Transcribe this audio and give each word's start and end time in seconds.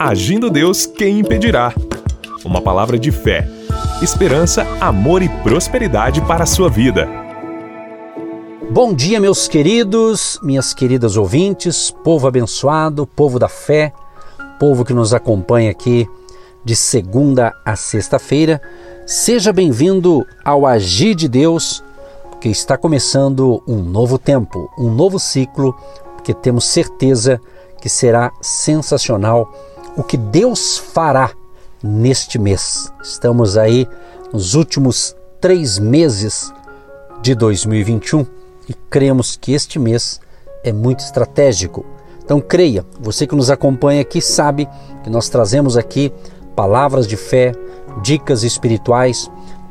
Agindo 0.00 0.48
Deus, 0.48 0.86
quem 0.86 1.18
impedirá? 1.18 1.74
Uma 2.44 2.62
palavra 2.62 2.96
de 2.96 3.10
fé, 3.10 3.48
esperança, 4.00 4.64
amor 4.80 5.22
e 5.22 5.28
prosperidade 5.28 6.20
para 6.20 6.44
a 6.44 6.46
sua 6.46 6.70
vida. 6.70 7.08
Bom 8.70 8.94
dia, 8.94 9.18
meus 9.18 9.48
queridos, 9.48 10.38
minhas 10.40 10.72
queridas 10.72 11.16
ouvintes, 11.16 11.90
povo 11.90 12.28
abençoado, 12.28 13.08
povo 13.08 13.40
da 13.40 13.48
fé, 13.48 13.92
povo 14.60 14.84
que 14.84 14.94
nos 14.94 15.12
acompanha 15.12 15.72
aqui 15.72 16.08
de 16.64 16.76
segunda 16.76 17.52
a 17.64 17.74
sexta-feira. 17.74 18.62
Seja 19.04 19.52
bem-vindo 19.52 20.24
ao 20.44 20.64
Agir 20.64 21.16
de 21.16 21.26
Deus, 21.26 21.82
que 22.40 22.48
está 22.48 22.78
começando 22.78 23.60
um 23.66 23.82
novo 23.82 24.16
tempo, 24.16 24.70
um 24.78 24.94
novo 24.94 25.18
ciclo, 25.18 25.74
que 26.22 26.32
temos 26.32 26.66
certeza 26.66 27.40
que 27.80 27.88
será 27.88 28.30
sensacional 28.40 29.52
o 29.98 30.04
que 30.04 30.16
Deus 30.16 30.78
fará 30.78 31.32
neste 31.82 32.38
mês. 32.38 32.92
Estamos 33.02 33.58
aí 33.58 33.86
nos 34.32 34.54
últimos 34.54 35.16
três 35.40 35.76
meses 35.76 36.54
de 37.20 37.34
2021 37.34 38.24
e 38.68 38.74
cremos 38.88 39.36
que 39.36 39.52
este 39.52 39.76
mês 39.76 40.20
é 40.62 40.72
muito 40.72 41.00
estratégico. 41.00 41.84
Então 42.24 42.40
creia, 42.40 42.86
você 43.00 43.26
que 43.26 43.34
nos 43.34 43.50
acompanha 43.50 44.00
aqui 44.00 44.20
sabe 44.20 44.68
que 45.02 45.10
nós 45.10 45.28
trazemos 45.28 45.76
aqui 45.76 46.12
palavras 46.54 47.04
de 47.04 47.16
fé, 47.16 47.52
dicas 48.00 48.44
espirituais, 48.44 49.28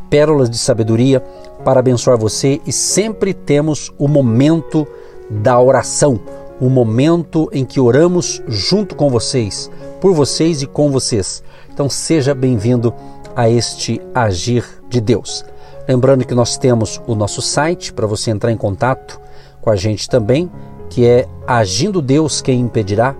pérolas 0.09 0.50
de 0.50 0.58
sabedoria 0.58 1.22
para 1.64 1.80
abençoar 1.80 2.18
você 2.18 2.59
e 2.68 2.73
sempre 2.73 3.34
temos 3.34 3.94
o 3.98 4.09
momento 4.09 4.86
da 5.30 5.58
oração, 5.58 6.20
o 6.59 6.70
momento 6.70 7.50
em 7.54 7.64
que 7.64 7.80
oramos 7.80 8.42
junto 8.48 8.96
com 8.96 9.09
vocês, 9.09 9.70
por 10.00 10.14
vocês 10.14 10.62
e 10.62 10.68
com 10.68 10.92
vocês. 10.92 11.44
Então 11.72 11.90
seja 11.90 12.34
bem-vindo 12.34 12.94
a 13.36 13.50
este 13.50 14.02
agir 14.14 14.66
de 14.90 15.00
Deus. 15.00 15.45
Lembrando 15.88 16.26
que 16.26 16.36
nós 16.36 16.58
temos 16.58 17.02
o 17.08 17.16
nosso 17.16 17.42
site 17.42 17.94
para 17.94 18.08
você 18.08 18.31
entrar 18.31 18.52
em 18.52 18.58
contato 18.58 19.20
com 19.62 19.70
a 19.70 19.75
gente 19.75 20.09
também, 20.09 20.52
que 20.90 21.06
é 21.06 21.28
agindo 21.45 22.02
Deus 22.02 22.42
quem 22.42 22.59
impedirá.com.br. 22.59 23.16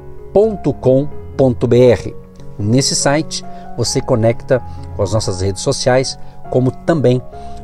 Nesse 2.60 2.96
site 2.96 3.46
você 3.78 4.02
conecta 4.02 4.62
com 4.96 5.04
as 5.04 5.14
nossas 5.14 5.42
redes 5.42 5.62
sociais, 5.62 6.18
como 6.50 6.72
também 6.72 7.22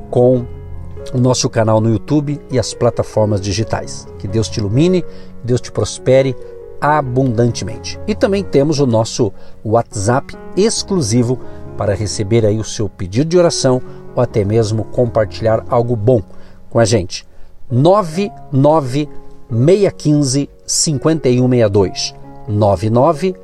com 0.10 0.46
o 1.14 1.18
nosso 1.18 1.50
canal 1.50 1.82
no 1.82 1.90
YouTube 1.90 2.40
e 2.52 2.60
as 2.60 2.74
plataformas 2.74 3.42
digitais. 3.42 4.08
Que 4.20 4.28
Deus 4.28 4.48
te 4.48 4.60
ilumine, 4.60 5.04
Deus 5.44 5.60
te 5.60 5.72
prospere 5.72 6.36
abundantemente. 6.84 8.00
E 8.06 8.14
também 8.14 8.44
temos 8.44 8.80
o 8.80 8.86
nosso 8.86 9.32
WhatsApp 9.64 10.36
exclusivo 10.58 11.40
para 11.78 11.96
receber 11.96 12.46
aí 12.46 12.60
o 12.60 12.64
seu 12.64 12.90
pedido 12.90 13.30
de 13.30 13.38
oração 13.38 13.82
ou 14.14 14.22
até 14.22 14.44
mesmo 14.44 14.84
compartilhar 14.84 15.64
algo 15.70 15.96
bom 15.96 16.22
com 16.70 16.80
a 16.80 16.86
gente. 16.86 17.26
99615 17.72 20.50
5162 20.66 22.14
99 22.48 23.36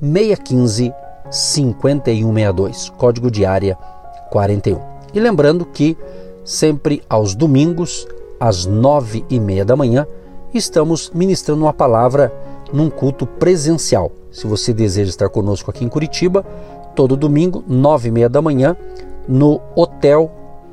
615 0.00 0.92
5162, 1.30 2.90
código 2.90 3.30
de 3.30 3.44
área 3.44 3.76
41. 4.30 4.78
E 5.12 5.18
lembrando 5.18 5.64
que 5.64 5.96
sempre 6.44 7.02
aos 7.08 7.34
domingos, 7.34 8.06
às 8.38 8.66
nove 8.66 9.24
e 9.28 9.40
meia 9.40 9.64
da 9.64 9.74
manhã, 9.74 10.06
estamos 10.52 11.10
ministrando 11.14 11.64
uma 11.64 11.72
palavra 11.72 12.32
num 12.74 12.90
culto 12.90 13.26
presencial. 13.26 14.12
Se 14.32 14.48
você 14.48 14.74
deseja 14.74 15.08
estar 15.08 15.28
conosco 15.28 15.70
aqui 15.70 15.84
em 15.84 15.88
Curitiba, 15.88 16.44
todo 16.96 17.16
domingo, 17.16 17.62
nove 17.68 18.08
e 18.08 18.10
meia 18.10 18.28
da 18.28 18.42
manhã, 18.42 18.76
no 19.28 19.60
Hotel 19.76 20.28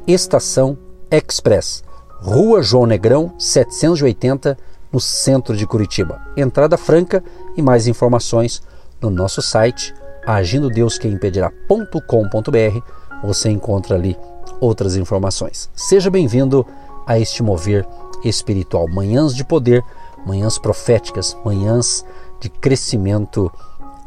Estação 0.08 0.76
Express, 1.12 1.84
Rua 2.20 2.64
João 2.64 2.88
Negrão, 2.88 3.32
780, 3.38 4.58
no 4.92 5.00
centro 5.00 5.56
de 5.56 5.68
Curitiba. 5.68 6.20
Entrada 6.36 6.76
franca 6.76 7.24
e 7.56 7.62
mais 7.62 7.86
informações 7.88 8.64
no 9.00 9.12
nosso 9.12 9.42
site 9.42 9.94
agindodeusqueimpedirá.com.br. 10.26 12.80
Você 13.24 13.50
encontra 13.50 13.96
ali 13.96 14.18
outras 14.60 14.96
informações. 14.96 15.70
Seja 15.76 16.10
bem-vindo 16.10 16.66
a 17.06 17.20
este 17.20 17.44
mover 17.44 17.88
espiritual. 18.24 18.88
Manhãs 18.88 19.36
de 19.36 19.44
poder, 19.44 19.84
manhãs 20.26 20.58
proféticas, 20.58 21.38
manhãs 21.44 22.06
de 22.40 22.50
crescimento 22.50 23.52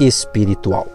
espiritual. 0.00 0.86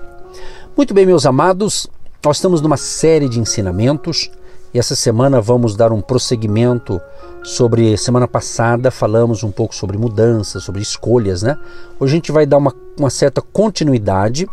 Muito 0.75 0.94
bem, 0.94 1.06
meus 1.06 1.25
amados, 1.25 1.88
nós 2.24 2.38
estamos 2.38 2.62
numa 2.62 2.78
série 2.78 3.30
de 3.30 3.40
ensinamentos 3.40 4.30
e 4.74 4.80
essa 4.80 4.96
semana 4.96 5.41
vamos 5.41 5.75
dar 5.75 5.91
um 5.91 6.02
prosseguimento 6.02 7.02
sobre 7.44 7.97
semana 7.97 8.28
passada 8.28 8.91
falamos 8.91 9.44
um 9.44 9.52
pouco 9.52 9.74
sobre 9.74 9.97
mudanças, 9.97 10.63
sobre 10.63 10.81
escolhas, 10.81 11.41
né? 11.41 11.57
Hoje 12.00 12.13
a 12.13 12.16
gente 12.16 12.31
vai 12.31 12.46
dar 12.46 12.57
uma, 12.57 12.74
uma 12.97 13.09
certa 13.09 13.41
continuidade 13.41 14.47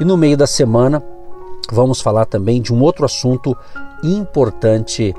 e 0.00 0.04
no 0.04 0.16
meio 0.16 0.36
da 0.36 0.46
semana 0.46 1.02
vamos 1.70 2.00
falar 2.00 2.26
também 2.26 2.60
de 2.60 2.72
um 2.72 2.82
outro 2.82 3.04
assunto 3.04 3.56
importante, 4.02 5.14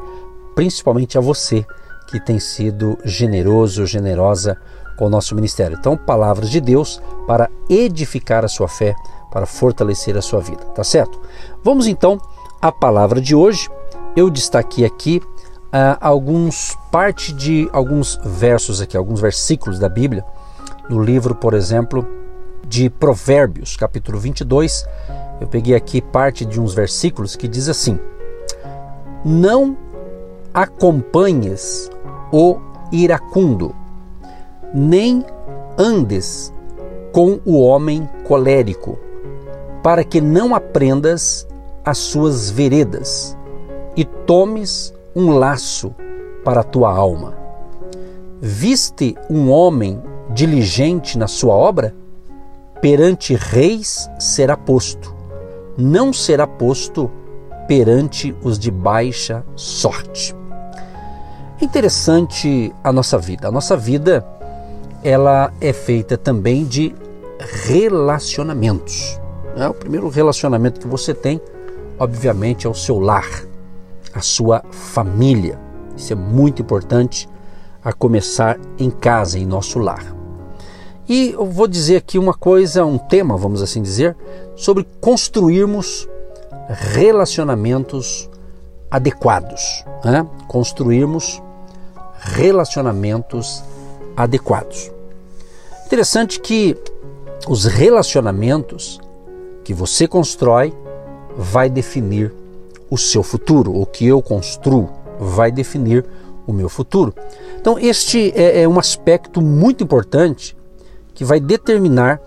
principalmente 0.55 1.17
a 1.17 1.21
você 1.21 1.65
que 2.07 2.19
tem 2.19 2.39
sido 2.39 2.97
generoso, 3.05 3.85
generosa 3.85 4.57
com 4.97 5.05
o 5.05 5.09
nosso 5.09 5.35
ministério. 5.35 5.77
Então, 5.79 5.97
palavras 5.97 6.49
de 6.49 6.61
Deus 6.61 7.01
para 7.27 7.49
edificar 7.69 8.43
a 8.45 8.47
sua 8.47 8.67
fé, 8.67 8.95
para 9.31 9.45
fortalecer 9.45 10.17
a 10.17 10.21
sua 10.21 10.39
vida, 10.39 10.63
tá 10.75 10.83
certo? 10.83 11.19
Vamos 11.63 11.87
então 11.87 12.19
à 12.61 12.71
palavra 12.71 13.19
de 13.19 13.35
hoje. 13.35 13.69
Eu 14.15 14.29
destaquei 14.29 14.85
aqui 14.85 15.21
uh, 15.73 15.97
alguns 15.99 16.77
parte 16.91 17.33
de 17.33 17.67
alguns 17.73 18.19
versos 18.23 18.79
aqui, 18.79 18.95
alguns 18.95 19.19
versículos 19.19 19.79
da 19.79 19.89
Bíblia, 19.89 20.23
no 20.89 21.01
livro, 21.01 21.33
por 21.33 21.53
exemplo, 21.53 22.05
de 22.67 22.89
Provérbios, 22.89 23.75
capítulo 23.75 24.19
22. 24.19 24.85
Eu 25.41 25.47
peguei 25.47 25.75
aqui 25.75 26.01
parte 26.01 26.45
de 26.45 26.59
uns 26.61 26.73
versículos 26.73 27.35
que 27.35 27.47
diz 27.47 27.67
assim: 27.67 27.99
Não 29.25 29.75
acompanhes 30.53 31.89
o 32.31 32.57
iracundo, 32.91 33.75
nem 34.73 35.23
andes 35.77 36.51
com 37.11 37.39
o 37.45 37.61
homem 37.61 38.09
colérico, 38.23 38.97
para 39.83 40.03
que 40.03 40.19
não 40.19 40.55
aprendas 40.55 41.47
as 41.85 41.97
suas 41.97 42.49
veredas 42.49 43.37
e 43.95 44.03
tomes 44.03 44.93
um 45.15 45.31
laço 45.31 45.93
para 46.43 46.61
a 46.61 46.63
tua 46.63 46.91
alma. 46.91 47.35
Viste 48.41 49.15
um 49.29 49.51
homem 49.51 50.01
diligente 50.31 51.17
na 51.17 51.27
sua 51.27 51.53
obra? 51.53 51.93
Perante 52.81 53.35
reis 53.35 54.09
será 54.19 54.57
posto, 54.57 55.15
não 55.77 56.11
será 56.11 56.47
posto 56.47 57.09
perante 57.67 58.35
os 58.43 58.59
de 58.59 58.71
baixa 58.71 59.45
sorte. 59.55 60.35
Interessante 61.61 62.73
a 62.83 62.91
nossa 62.91 63.17
vida. 63.17 63.47
A 63.47 63.51
nossa 63.51 63.77
vida 63.77 64.25
ela 65.03 65.53
é 65.59 65.73
feita 65.73 66.17
também 66.17 66.65
de 66.65 66.95
relacionamentos. 67.65 69.19
Né? 69.55 69.67
O 69.67 69.73
primeiro 69.73 70.07
relacionamento 70.09 70.79
que 70.79 70.87
você 70.87 71.13
tem, 71.13 71.41
obviamente, 71.99 72.65
é 72.65 72.69
o 72.69 72.73
seu 72.73 72.99
lar 72.99 73.27
a 74.13 74.21
sua 74.21 74.63
família. 74.71 75.59
Isso 75.97 76.13
é 76.13 76.15
muito 76.15 76.61
importante 76.61 77.27
a 77.83 77.91
começar 77.91 78.59
em 78.77 78.89
casa, 78.89 79.37
em 79.37 79.45
nosso 79.45 79.79
lar. 79.79 80.15
E 81.09 81.31
eu 81.31 81.45
vou 81.45 81.67
dizer 81.67 81.97
aqui 81.97 82.17
uma 82.17 82.33
coisa, 82.33 82.85
um 82.85 82.97
tema, 82.97 83.35
vamos 83.35 83.61
assim 83.61 83.81
dizer, 83.81 84.15
sobre 84.55 84.87
construirmos 85.01 86.07
relacionamentos 86.69 88.29
adequados. 88.89 89.83
Né? 90.05 90.25
Construirmos 90.47 91.41
relacionamentos 92.19 93.57
adequados. 93.57 93.72
Interessante 95.85 96.39
que 96.39 96.77
os 97.47 97.65
relacionamentos 97.65 98.99
que 99.63 99.73
você 99.73 100.07
constrói 100.07 100.73
vai 101.35 101.69
definir 101.69 102.33
o 102.89 102.97
seu 102.97 103.23
futuro, 103.23 103.75
o 103.75 103.85
que 103.85 104.05
eu 104.05 104.21
construo 104.21 104.89
vai 105.19 105.51
definir 105.51 106.05
o 106.45 106.53
meu 106.53 106.69
futuro. 106.69 107.13
Então, 107.59 107.79
este 107.79 108.31
é, 108.35 108.61
é 108.61 108.67
um 108.67 108.79
aspecto 108.79 109.41
muito 109.41 109.83
importante 109.83 110.55
que 111.13 111.23
vai 111.23 111.39
determinar 111.39 112.21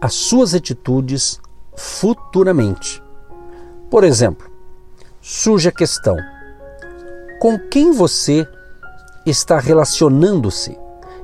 as 0.00 0.14
suas 0.14 0.54
atitudes 0.54 1.40
futuramente. 1.76 3.02
Por 3.90 4.04
exemplo, 4.04 4.50
surge 5.20 5.68
a 5.68 5.72
questão: 5.72 6.16
com 7.40 7.58
quem 7.58 7.92
você 7.92 8.46
está 9.26 9.58
relacionando-se 9.58 10.76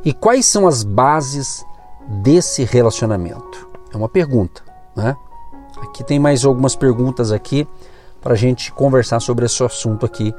e 0.05 0.13
quais 0.13 0.47
são 0.47 0.67
as 0.67 0.83
bases 0.83 1.65
desse 2.23 2.65
relacionamento? 2.65 3.69
É 3.93 3.97
uma 3.97 4.09
pergunta, 4.09 4.63
né? 4.95 5.17
que 5.95 6.03
tem 6.03 6.19
mais 6.19 6.45
algumas 6.45 6.75
perguntas 6.75 7.31
aqui 7.31 7.67
para 8.21 8.35
a 8.35 8.37
gente 8.37 8.73
conversar 8.73 9.21
sobre 9.21 9.47
esse 9.47 9.63
assunto 9.63 10.05
aqui, 10.05 10.35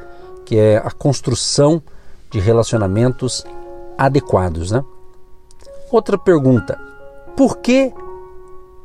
que 0.45 0.57
é 0.57 0.77
a 0.77 0.91
construção 0.91 1.81
de 2.29 2.39
relacionamentos 2.39 3.45
adequados, 3.97 4.71
né? 4.71 4.83
Outra 5.91 6.17
pergunta: 6.17 6.77
por 7.37 7.57
que, 7.57 7.93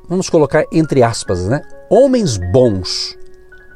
vamos 0.09 0.31
colocar 0.31 0.65
entre 0.71 1.03
aspas, 1.03 1.47
né? 1.47 1.61
Homens 1.91 2.38
bons 2.53 3.19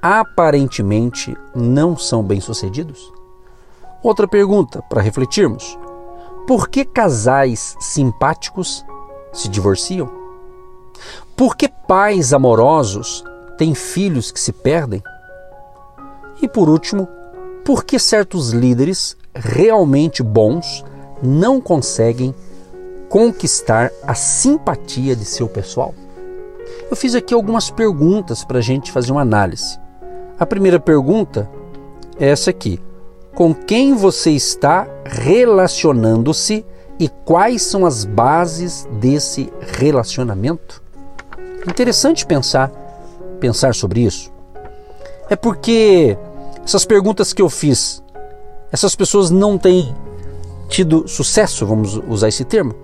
aparentemente 0.01 1.37
não 1.55 1.97
são 1.97 2.23
bem-sucedidos? 2.23 3.13
Outra 4.03 4.29
pergunta 4.29 4.83
para 4.83 5.03
refletirmos: 5.03 5.77
por 6.47 6.69
que 6.69 6.85
casais 6.85 7.77
simpáticos 7.81 8.85
se 9.33 9.49
divorciam? 9.49 10.11
Por 11.37 11.57
que 11.57 11.69
pais 11.69 12.33
amorosos 12.33 13.25
têm 13.57 13.75
filhos 13.75 14.31
que 14.31 14.39
se 14.39 14.53
perdem? 14.53 15.03
E 16.43 16.49
por 16.49 16.69
último, 16.69 17.09
por 17.65 17.85
que 17.85 17.99
certos 17.99 18.51
líderes 18.51 19.17
realmente 19.35 20.23
bons 20.23 20.85
não 21.23 21.61
conseguem 21.61 22.35
conquistar 23.09 23.91
a 24.03 24.15
simpatia 24.15 25.17
de 25.17 25.25
seu 25.25 25.49
pessoal? 25.49 25.95
Eu 26.91 26.97
fiz 26.97 27.15
aqui 27.15 27.33
algumas 27.33 27.71
perguntas 27.71 28.45
para 28.45 28.59
a 28.59 28.63
gente 28.63 28.93
fazer 28.93 29.13
uma 29.13 29.23
análise. 29.23 29.79
A 30.39 30.45
primeira 30.45 30.79
pergunta 30.79 31.49
é 32.19 32.29
essa 32.29 32.51
aqui: 32.51 32.79
Com 33.35 33.53
quem 33.53 33.95
você 33.95 34.31
está 34.31 34.87
relacionando-se 35.05 36.65
e 36.99 37.09
quais 37.09 37.63
são 37.63 37.85
as 37.85 38.05
bases 38.05 38.87
desse 39.01 39.53
relacionamento? 39.77 40.83
Interessante 41.67 42.25
pensar 42.25 42.71
pensar 43.45 43.75
sobre 43.75 44.01
isso. 44.01 44.33
É 45.29 45.37
porque 45.37 46.17
essas 46.65 46.87
perguntas 46.87 47.35
que 47.35 47.43
eu 47.43 47.51
fiz, 47.51 48.03
essas 48.73 48.95
pessoas 48.95 49.31
não 49.31 49.59
têm 49.59 49.95
tido 50.69 51.07
sucesso, 51.07 51.67
vamos 51.67 52.01
usar 52.09 52.29
esse 52.29 52.45
termo. 52.45 52.75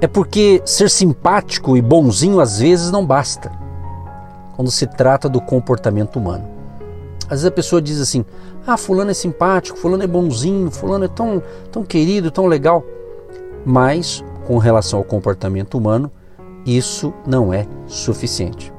É 0.00 0.06
porque 0.06 0.60
ser 0.66 0.90
simpático 0.90 1.76
e 1.76 1.82
bonzinho 1.82 2.40
às 2.40 2.58
vezes 2.58 2.90
não 2.90 3.06
basta 3.06 3.50
quando 4.54 4.70
se 4.70 4.86
trata 4.86 5.28
do 5.28 5.40
comportamento 5.40 6.16
humano. 6.18 6.46
Às 7.30 7.42
vezes 7.42 7.46
a 7.46 7.50
pessoa 7.52 7.80
diz 7.80 8.00
assim: 8.00 8.24
ah, 8.66 8.76
Fulano 8.76 9.12
é 9.12 9.14
simpático, 9.14 9.78
Fulano 9.78 10.02
é 10.02 10.06
bonzinho, 10.06 10.70
Fulano 10.70 11.04
é 11.04 11.08
tão, 11.08 11.40
tão 11.70 11.84
querido, 11.84 12.30
tão 12.30 12.46
legal. 12.46 12.84
Mas, 13.64 14.24
com 14.46 14.58
relação 14.58 14.98
ao 14.98 15.04
comportamento 15.04 15.78
humano, 15.78 16.10
isso 16.66 17.14
não 17.24 17.54
é 17.54 17.66
suficiente. 17.86 18.72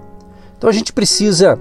Então 0.58 0.70
a 0.70 0.74
gente 0.74 0.92
precisa 0.92 1.58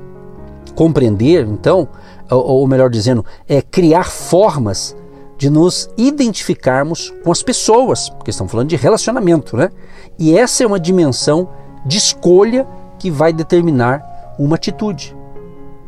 compreender, 0.74 1.46
então, 1.46 1.88
ou, 2.30 2.44
ou 2.44 2.66
melhor 2.66 2.90
dizendo, 2.90 3.24
é 3.48 3.62
criar 3.62 4.04
formas 4.04 4.96
de 5.38 5.48
nos 5.48 5.88
identificarmos 5.96 7.14
com 7.24 7.32
as 7.32 7.42
pessoas, 7.42 8.10
porque 8.10 8.30
estamos 8.30 8.50
falando 8.50 8.68
de 8.68 8.76
relacionamento, 8.76 9.56
né? 9.56 9.70
E 10.18 10.36
essa 10.36 10.64
é 10.64 10.66
uma 10.66 10.78
dimensão 10.78 11.48
de 11.86 11.96
escolha 11.96 12.66
que 12.98 13.10
vai 13.10 13.32
determinar 13.32 14.34
uma 14.38 14.56
atitude, 14.56 15.16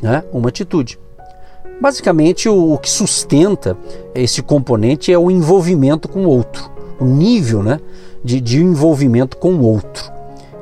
né? 0.02 0.24
Uma 0.32 0.48
atitude. 0.48 0.98
Basicamente, 1.80 2.48
o, 2.48 2.74
o 2.74 2.78
que 2.78 2.90
sustenta 2.90 3.76
esse 4.14 4.42
componente 4.42 5.12
é 5.12 5.18
o 5.18 5.30
envolvimento 5.30 6.08
com 6.08 6.26
o 6.26 6.28
outro, 6.28 6.70
o 7.00 7.04
nível, 7.04 7.62
né? 7.62 7.80
De, 8.22 8.40
de 8.40 8.60
envolvimento 8.60 9.36
com 9.36 9.54
o 9.54 9.62
outro. 9.62 10.12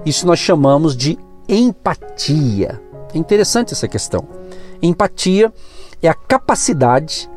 Isso 0.05 0.27
nós 0.27 0.39
chamamos 0.39 0.97
de 0.97 1.19
empatia. 1.49 2.81
É 3.13 3.19
interessante 3.19 3.73
essa 3.73 3.89
questão. 3.89 4.27
Empatia 4.83 5.53
é 6.03 6.09
a 6.09 6.15
capacidade 6.15 7.29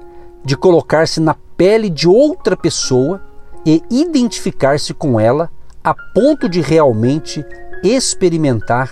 de 0.46 0.56
colocar-se 0.56 1.20
na 1.20 1.36
pele 1.58 1.90
de 1.90 2.08
outra 2.08 2.56
pessoa 2.56 3.22
e 3.66 3.82
identificar-se 3.90 4.94
com 4.94 5.20
ela 5.20 5.50
a 5.84 5.94
ponto 6.14 6.48
de 6.48 6.62
realmente 6.62 7.46
experimentar 7.84 8.92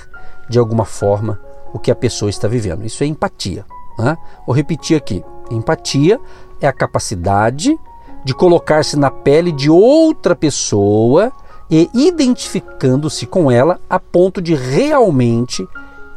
de 0.49 0.59
alguma 0.59 0.83
forma 0.83 1.39
o 1.73 1.79
que 1.79 1.91
a 1.91 1.95
pessoa 1.95 2.29
está 2.29 2.47
vivendo. 2.47 2.85
Isso 2.85 3.03
é 3.03 3.07
empatia. 3.07 3.65
Né? 3.97 4.17
Vou 4.45 4.55
repetir 4.55 4.97
aqui: 4.97 5.23
empatia 5.49 6.19
é 6.59 6.67
a 6.67 6.73
capacidade 6.73 7.77
de 8.23 8.33
colocar-se 8.33 8.97
na 8.97 9.09
pele 9.09 9.51
de 9.51 9.69
outra 9.69 10.35
pessoa 10.35 11.31
e 11.69 11.89
identificando-se 11.93 13.25
com 13.25 13.49
ela 13.49 13.79
a 13.89 13.99
ponto 13.99 14.41
de 14.41 14.53
realmente 14.53 15.65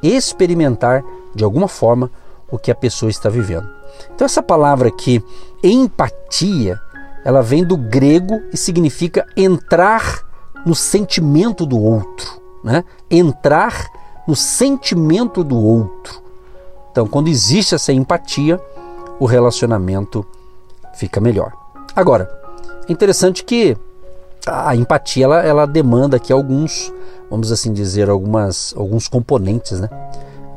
experimentar 0.02 1.02
de 1.34 1.44
alguma 1.44 1.68
forma 1.68 2.10
o 2.50 2.58
que 2.58 2.70
a 2.70 2.74
pessoa 2.74 3.08
está 3.08 3.28
vivendo. 3.28 3.68
Então 4.14 4.24
essa 4.24 4.42
palavra 4.42 4.88
aqui, 4.88 5.24
empatia, 5.62 6.78
ela 7.24 7.40
vem 7.40 7.64
do 7.64 7.76
grego 7.76 8.42
e 8.52 8.56
significa 8.56 9.26
entrar 9.36 10.22
no 10.66 10.74
sentimento 10.74 11.64
do 11.64 11.80
outro, 11.80 12.40
né? 12.62 12.84
Entrar 13.10 13.88
no 14.26 14.34
sentimento 14.34 15.44
do 15.44 15.56
outro. 15.56 16.22
Então, 16.90 17.06
quando 17.06 17.28
existe 17.28 17.74
essa 17.74 17.92
empatia, 17.92 18.60
o 19.18 19.26
relacionamento 19.26 20.24
fica 20.94 21.20
melhor. 21.20 21.52
Agora, 21.94 22.30
é 22.88 22.92
interessante 22.92 23.44
que 23.44 23.76
a 24.46 24.76
empatia 24.76 25.24
ela, 25.24 25.42
ela 25.42 25.66
demanda 25.66 26.16
aqui 26.16 26.32
alguns, 26.32 26.92
vamos 27.30 27.50
assim 27.50 27.72
dizer, 27.72 28.08
algumas, 28.08 28.74
alguns 28.76 29.08
componentes, 29.08 29.80
né? 29.80 29.88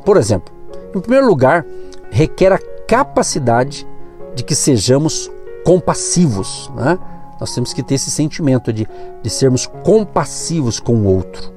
Por 0.04 0.16
exemplo, 0.16 0.52
em 0.94 1.00
primeiro 1.00 1.26
lugar, 1.26 1.64
requer 2.10 2.52
a 2.52 2.58
capacidade 2.86 3.86
de 4.34 4.42
que 4.42 4.54
sejamos 4.54 5.30
compassivos. 5.64 6.70
Né? 6.74 6.98
Nós 7.40 7.54
temos 7.54 7.72
que 7.72 7.82
ter 7.82 7.94
esse 7.96 8.10
sentimento 8.10 8.72
de, 8.72 8.88
de 9.22 9.30
sermos 9.30 9.66
compassivos 9.66 10.80
com 10.80 10.94
o 10.94 11.04
outro. 11.04 11.52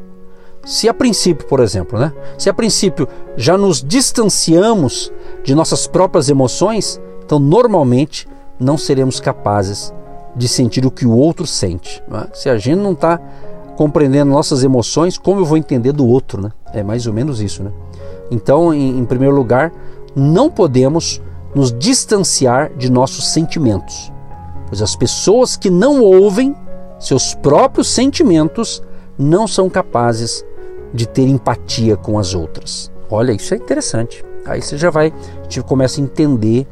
Se 0.65 0.87
a 0.87 0.93
princípio, 0.93 1.47
por 1.47 1.59
exemplo, 1.59 1.97
né? 1.97 2.13
se 2.37 2.49
a 2.49 2.53
princípio 2.53 3.07
já 3.35 3.57
nos 3.57 3.83
distanciamos 3.83 5.11
de 5.43 5.55
nossas 5.55 5.87
próprias 5.87 6.29
emoções, 6.29 7.01
então 7.25 7.39
normalmente 7.39 8.27
não 8.59 8.77
seremos 8.77 9.19
capazes 9.19 9.93
de 10.35 10.47
sentir 10.47 10.85
o 10.85 10.91
que 10.91 11.05
o 11.05 11.15
outro 11.15 11.47
sente. 11.47 12.01
Né? 12.07 12.27
Se 12.33 12.49
a 12.49 12.57
gente 12.57 12.79
não 12.79 12.93
está 12.93 13.19
compreendendo 13.75 14.31
nossas 14.31 14.63
emoções, 14.63 15.17
como 15.17 15.41
eu 15.41 15.45
vou 15.45 15.57
entender 15.57 15.91
do 15.91 16.05
outro? 16.05 16.41
Né? 16.41 16.51
É 16.73 16.83
mais 16.83 17.07
ou 17.07 17.13
menos 17.13 17.41
isso. 17.41 17.63
Né? 17.63 17.71
Então, 18.29 18.73
em, 18.73 18.99
em 18.99 19.05
primeiro 19.05 19.35
lugar, 19.35 19.71
não 20.15 20.49
podemos 20.49 21.21
nos 21.55 21.73
distanciar 21.77 22.71
de 22.77 22.89
nossos 22.89 23.33
sentimentos, 23.33 24.11
pois 24.67 24.81
as 24.81 24.95
pessoas 24.95 25.57
que 25.57 25.69
não 25.69 26.01
ouvem 26.01 26.55
seus 26.99 27.33
próprios 27.33 27.89
sentimentos 27.89 28.81
não 29.17 29.47
são 29.47 29.69
capazes 29.69 30.45
de 30.93 31.07
ter 31.07 31.27
empatia 31.27 31.95
com 31.95 32.19
as 32.19 32.33
outras. 32.33 32.91
Olha, 33.09 33.31
isso 33.31 33.53
é 33.53 33.57
interessante. 33.57 34.23
Aí 34.45 34.61
você 34.61 34.77
já 34.77 34.89
vai, 34.89 35.13
gente 35.43 35.61
começa 35.63 35.99
a 35.99 36.03
entender 36.03 36.67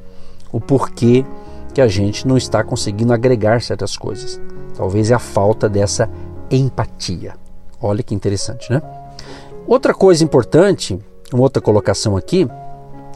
o 0.51 0.59
porquê 0.59 1.25
que 1.73 1.81
a 1.81 1.87
gente 1.87 2.27
não 2.27 2.37
está 2.37 2.63
conseguindo 2.63 3.13
agregar 3.13 3.61
certas 3.61 3.95
coisas. 3.95 4.39
Talvez 4.75 5.11
é 5.11 5.13
a 5.13 5.19
falta 5.19 5.69
dessa 5.69 6.09
empatia. 6.49 7.33
Olha 7.81 8.01
que 8.01 8.15
interessante, 8.15 8.71
né? 8.71 8.81
Outra 9.67 9.93
coisa 9.93 10.23
importante, 10.23 10.99
uma 11.31 11.43
outra 11.43 11.61
colocação 11.61 12.17
aqui, 12.17 12.47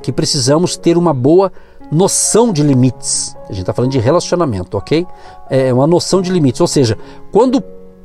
que 0.01 0.11
precisamos 0.11 0.77
ter 0.77 0.97
uma 0.97 1.13
boa 1.13 1.51
noção 1.91 2.53
de 2.53 2.61
limites. 2.61 3.35
A 3.45 3.53
gente 3.53 3.61
está 3.61 3.73
falando 3.73 3.91
de 3.91 3.99
relacionamento, 3.99 4.77
ok? 4.77 5.07
É 5.49 5.73
uma 5.73 5.87
noção 5.87 6.21
de 6.21 6.31
limites, 6.31 6.61
ou 6.61 6.67
seja, 6.67 6.97
quando 7.31 7.61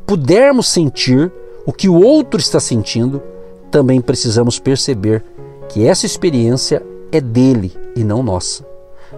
pudermos 0.07 0.69
sentir 0.69 1.31
o 1.69 1.73
que 1.75 1.87
o 1.87 2.01
outro 2.01 2.41
está 2.41 2.59
sentindo, 2.59 3.23
também 3.71 4.01
precisamos 4.01 4.59
perceber 4.59 5.23
que 5.69 5.87
essa 5.87 6.07
experiência 6.07 6.83
é 7.13 7.21
dele 7.21 7.77
e 7.95 8.03
não 8.03 8.23
nossa. 8.23 8.67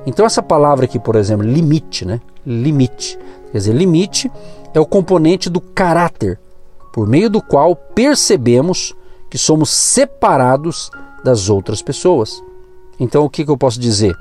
Então 0.05 0.27
essa 0.27 0.43
palavra 0.43 0.85
aqui, 0.85 0.99
por 0.99 1.15
exemplo, 1.15 1.47
limite, 1.47 2.05
né? 2.05 2.21
Limite. 2.45 3.17
Quer 3.53 3.59
dizer, 3.59 3.73
limite 3.73 4.29
é 4.75 4.81
o 4.81 4.85
componente 4.85 5.49
do 5.49 5.61
caráter, 5.61 6.41
por 6.93 7.07
meio 7.07 7.31
do 7.31 7.41
qual 7.41 7.77
percebemos 7.77 8.97
que 9.31 9.39
somos 9.39 9.71
separados 9.71 10.91
das 11.23 11.49
outras 11.49 11.81
pessoas. 11.81 12.43
Então, 12.99 13.25
o 13.25 13.31
que, 13.31 13.45
que 13.45 13.51
eu 13.53 13.57
posso 13.57 13.79
dizer? 13.79 14.13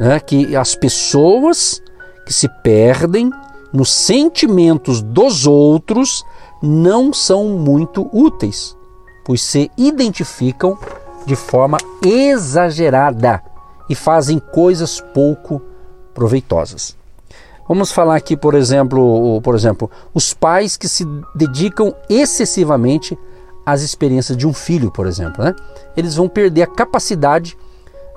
É 0.00 0.18
que 0.18 0.56
as 0.56 0.74
pessoas 0.74 1.80
que 2.26 2.32
se 2.32 2.48
perdem 2.60 3.30
nos 3.72 3.92
sentimentos 3.92 5.00
dos 5.00 5.46
outros 5.46 6.24
não 6.62 7.12
são 7.12 7.48
muito 7.48 8.08
úteis, 8.12 8.76
pois 9.24 9.42
se 9.42 9.70
identificam 9.76 10.76
de 11.26 11.36
forma 11.36 11.78
exagerada 12.04 13.42
e 13.88 13.94
fazem 13.94 14.38
coisas 14.38 15.00
pouco 15.00 15.60
proveitosas. 16.14 16.96
Vamos 17.68 17.92
falar 17.92 18.16
aqui, 18.16 18.36
por 18.36 18.54
exemplo, 18.54 19.40
por 19.42 19.54
exemplo, 19.54 19.90
os 20.14 20.32
pais 20.32 20.76
que 20.76 20.88
se 20.88 21.06
dedicam 21.34 21.94
excessivamente 22.08 23.16
as 23.64 23.82
experiências 23.82 24.36
de 24.36 24.46
um 24.46 24.54
filho, 24.54 24.90
por 24.90 25.06
exemplo. 25.06 25.44
Né? 25.44 25.54
Eles 25.94 26.14
vão 26.14 26.28
perder 26.28 26.62
a 26.62 26.66
capacidade 26.66 27.56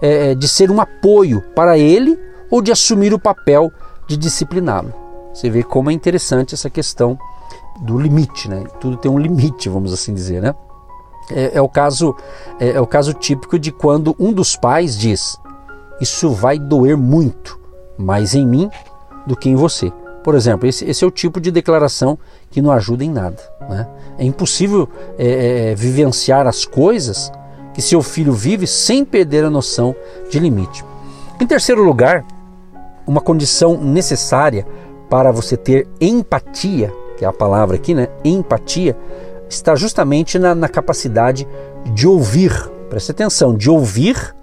é, 0.02 0.34
de 0.34 0.48
ser 0.48 0.72
um 0.72 0.80
apoio 0.80 1.42
para 1.54 1.78
ele 1.78 2.18
ou 2.50 2.62
de 2.62 2.72
assumir 2.72 3.14
o 3.14 3.20
papel 3.20 3.70
de 4.08 4.16
discipliná-lo. 4.16 5.00
Você 5.34 5.50
vê 5.50 5.64
como 5.64 5.90
é 5.90 5.94
interessante 5.94 6.54
essa 6.54 6.70
questão 6.70 7.18
do 7.82 8.00
limite, 8.00 8.50
né? 8.50 8.64
Tudo 8.80 8.98
tem 8.98 9.10
um 9.10 9.18
limite, 9.18 9.70
vamos 9.70 9.94
assim 9.94 10.14
dizer, 10.14 10.42
né? 10.42 10.54
É, 11.32 11.58
é 11.58 11.62
o 11.62 11.70
caso 11.70 12.16
é, 12.60 12.72
é 12.72 12.82
o 12.82 12.88
caso 12.88 13.14
típico 13.14 13.58
de 13.58 13.72
quando 13.72 14.16
um 14.20 14.34
dos 14.34 14.56
pais 14.56 14.98
diz: 14.98 15.38
isso 16.00 16.32
vai 16.32 16.60
doer 16.60 16.98
muito, 16.98 17.60
mais 17.98 18.36
em 18.36 18.46
mim 18.46 18.70
do 19.26 19.36
que 19.36 19.50
em 19.50 19.56
você. 19.56 19.92
Por 20.24 20.36
exemplo, 20.36 20.68
esse, 20.68 20.86
esse 20.86 21.04
é 21.04 21.08
o 21.08 21.12
tipo 21.12 21.40
de 21.40 21.50
declaração 21.50 22.18
que 22.50 22.62
não 22.62 22.72
ajuda 22.72 23.04
em 23.04 23.10
nada. 23.10 23.42
Né? 23.68 23.88
É 24.20 24.24
impossível 24.24 24.88
é, 25.18 25.72
é, 25.72 25.76
vivenciar 25.76 26.46
as 26.46 26.64
coisas 26.64 27.32
que 27.74 27.82
seu 27.82 28.04
filho 28.04 28.34
vive 28.34 28.68
sem 28.68 29.04
perder 29.04 29.46
a 29.46 29.50
noção 29.50 29.96
de 30.30 30.40
limite. 30.40 30.86
Em 31.40 31.48
terceiro 31.48 31.84
lugar, 31.84 32.24
uma 33.08 33.22
condição 33.22 33.78
necessária 33.82 34.66
para 35.12 35.30
você 35.30 35.58
ter 35.58 35.89
empatia, 36.00 36.89
que 37.18 37.25
é 37.25 37.27
a 37.27 37.34
palavra 37.34 37.75
aqui, 37.75 37.94
né? 37.94 38.08
Empatia, 38.24 38.98
está 39.50 39.75
justamente 39.75 40.39
na, 40.39 40.56
na 40.56 40.70
capacidade 40.70 41.46
de 41.94 42.08
ouvir. 42.08 42.72
Preste 42.89 43.12
atenção, 43.12 43.53
de 43.53 43.70
ouvir 43.70 44.34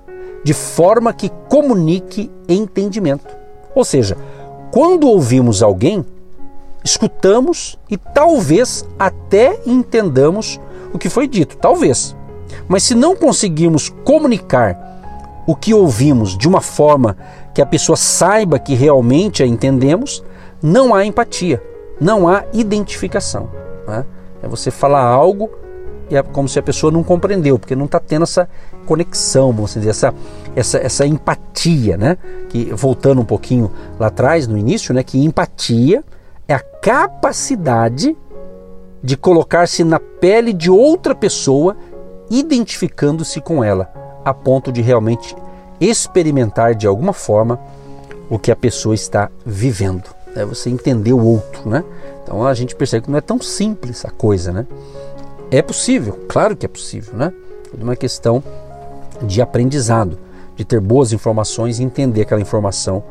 de 0.45 0.53
forma 0.53 1.11
que 1.15 1.31
comunique 1.49 2.31
entendimento. 2.47 3.35
Ou 3.75 3.83
seja, 3.83 4.19
quando 4.71 5.09
ouvimos 5.09 5.63
alguém, 5.63 6.05
escutamos 6.85 7.79
e 7.89 7.97
talvez 7.97 8.87
até 8.99 9.59
entendamos 9.65 10.61
o 10.93 10.99
que 10.99 11.09
foi 11.09 11.27
dito, 11.27 11.57
talvez. 11.57 12.15
Mas 12.69 12.83
se 12.83 12.95
não 12.95 13.17
conseguirmos 13.17 13.89
comunicar 14.05 14.77
o 15.47 15.57
que 15.57 15.73
ouvimos 15.73 16.37
de 16.37 16.47
uma 16.47 16.61
forma 16.61 17.17
que 17.55 17.63
a 17.63 17.67
pessoa 17.67 17.97
saiba 17.97 18.59
que 18.59 18.75
realmente 18.75 19.43
a 19.43 19.47
entendemos, 19.47 20.23
não 20.63 20.95
há 20.95 21.05
empatia, 21.05 21.63
não 22.01 22.29
há 22.29 22.45
identificação. 22.53 23.51
Né? 23.87 24.05
É 24.43 24.49
você 24.49 24.71
falar 24.71 25.03
algo 25.03 25.51
e 26.11 26.17
é 26.17 26.23
como 26.23 26.49
se 26.49 26.59
a 26.59 26.63
pessoa 26.63 26.91
não 26.91 27.03
compreendeu, 27.03 27.59
porque 27.59 27.77
não 27.77 27.85
está 27.85 28.01
tendo 28.01 28.23
essa 28.23 28.49
conexão, 28.87 29.53
vamos 29.53 29.75
dizer, 29.75 29.91
essa, 29.91 30.15
essa, 30.57 30.79
essa 30.79 31.07
empatia, 31.07 31.99
né? 31.99 32.17
Que 32.49 32.73
voltando 32.73 33.21
um 33.21 33.25
pouquinho 33.25 33.71
lá 33.99 34.07
atrás, 34.07 34.47
no 34.47 34.57
início, 34.57 34.95
né? 34.95 35.03
Que 35.03 35.23
empatia 35.23 36.03
é 36.47 36.55
a 36.55 36.61
capacidade 36.61 38.17
de 39.03 39.17
colocar-se 39.17 39.85
na 39.85 40.01
pele 40.01 40.53
de 40.53 40.71
outra 40.71 41.15
pessoa, 41.15 41.77
identificando-se 42.31 43.41
com 43.41 43.63
ela, 43.63 43.93
a 44.25 44.33
ponto 44.33 44.73
de 44.73 44.81
realmente 44.81 45.37
experimentar 45.79 46.75
de 46.75 46.87
alguma 46.87 47.13
forma 47.13 47.61
o 48.31 48.39
que 48.39 48.51
a 48.51 48.57
pessoa 48.57 48.95
está 48.95 49.31
vivendo. 49.45 50.18
É 50.39 50.45
você 50.45 50.71
entender 50.71 51.13
o 51.13 51.25
outro, 51.25 51.69
né? 51.69 51.85
Então 52.23 52.47
a 52.47 52.55
gente 52.55 52.75
percebe 52.77 53.05
que 53.05 53.11
não 53.11 53.19
é 53.19 53.23
tão 53.23 53.41
simples 53.41 54.05
a 54.05 54.11
coisa, 54.11 54.53
né? 54.53 54.67
É 55.51 55.63
possível, 55.63 56.19
claro 56.29 56.57
que 56.57 56.67
é 56.67 56.69
possível, 56.69 57.15
né? 57.15 57.33
É 57.79 57.83
uma 57.83 57.97
questão 57.97 58.43
de 59.23 59.41
aprendizado, 59.43 60.19
de 60.55 60.65
ter 60.65 60.81
boas 60.81 61.13
informações 61.13 61.79
e 61.79 61.83
entender 61.83 62.23
aquela 62.23 62.41
informação, 62.41 63.03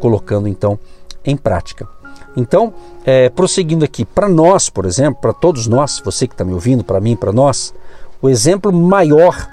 colocando 0.00 0.48
então 0.48 0.78
em 1.24 1.36
prática. 1.36 1.88
Então, 2.36 2.72
é, 3.04 3.28
prosseguindo 3.28 3.84
aqui, 3.84 4.04
para 4.04 4.28
nós, 4.28 4.68
por 4.68 4.84
exemplo, 4.84 5.20
para 5.20 5.32
todos 5.32 5.66
nós, 5.66 6.00
você 6.04 6.26
que 6.26 6.34
está 6.34 6.44
me 6.44 6.52
ouvindo, 6.52 6.84
para 6.84 7.00
mim, 7.00 7.16
para 7.16 7.32
nós, 7.32 7.74
o 8.20 8.28
exemplo 8.28 8.72
maior 8.72 9.48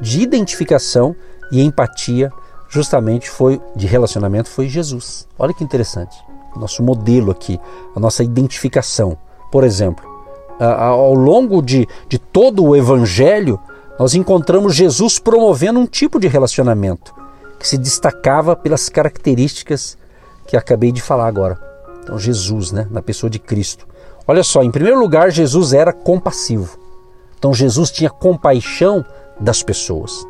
de 0.00 0.20
identificação 0.20 1.14
e 1.50 1.62
empatia 1.62 2.30
justamente 2.68 3.30
foi 3.30 3.60
de 3.74 3.86
relacionamento 3.86 4.48
foi 4.50 4.68
Jesus. 4.68 5.26
Olha 5.38 5.54
que 5.54 5.64
interessante. 5.64 6.27
Nosso 6.56 6.82
modelo 6.82 7.30
aqui, 7.30 7.60
a 7.94 8.00
nossa 8.00 8.22
identificação. 8.22 9.16
Por 9.50 9.64
exemplo, 9.64 10.04
ao 10.58 11.14
longo 11.14 11.62
de, 11.62 11.86
de 12.08 12.18
todo 12.18 12.64
o 12.64 12.76
Evangelho, 12.76 13.60
nós 13.98 14.14
encontramos 14.14 14.74
Jesus 14.74 15.18
promovendo 15.18 15.78
um 15.78 15.86
tipo 15.86 16.18
de 16.20 16.28
relacionamento 16.28 17.14
que 17.58 17.66
se 17.66 17.76
destacava 17.76 18.54
pelas 18.54 18.88
características 18.88 19.98
que 20.46 20.56
acabei 20.56 20.92
de 20.92 21.02
falar 21.02 21.26
agora. 21.26 21.58
Então, 22.02 22.18
Jesus, 22.18 22.72
né, 22.72 22.86
na 22.90 23.02
pessoa 23.02 23.28
de 23.28 23.38
Cristo. 23.38 23.86
Olha 24.26 24.42
só, 24.42 24.62
em 24.62 24.70
primeiro 24.70 24.98
lugar, 24.98 25.30
Jesus 25.30 25.72
era 25.72 25.92
compassivo. 25.92 26.78
Então, 27.38 27.52
Jesus 27.52 27.90
tinha 27.90 28.08
compaixão 28.08 29.04
das 29.38 29.62
pessoas. 29.62 30.24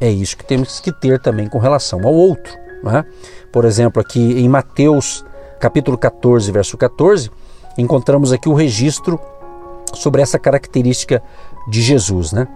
É 0.00 0.10
isso 0.10 0.36
que 0.36 0.44
temos 0.44 0.80
que 0.80 0.92
ter 0.92 1.20
também 1.20 1.48
com 1.48 1.58
relação 1.58 2.06
ao 2.06 2.14
outro. 2.14 2.52
Né? 2.82 3.04
Por 3.52 3.64
exemplo, 3.64 4.00
aqui 4.00 4.20
em 4.20 4.48
Mateus 4.48 5.24
capítulo 5.58 5.98
14, 5.98 6.50
verso 6.52 6.76
14, 6.76 7.30
encontramos 7.76 8.32
aqui 8.32 8.48
o 8.48 8.54
registro 8.54 9.18
sobre 9.94 10.22
essa 10.22 10.38
característica 10.38 11.22
de 11.68 11.82
Jesus, 11.82 12.32
né? 12.32 12.48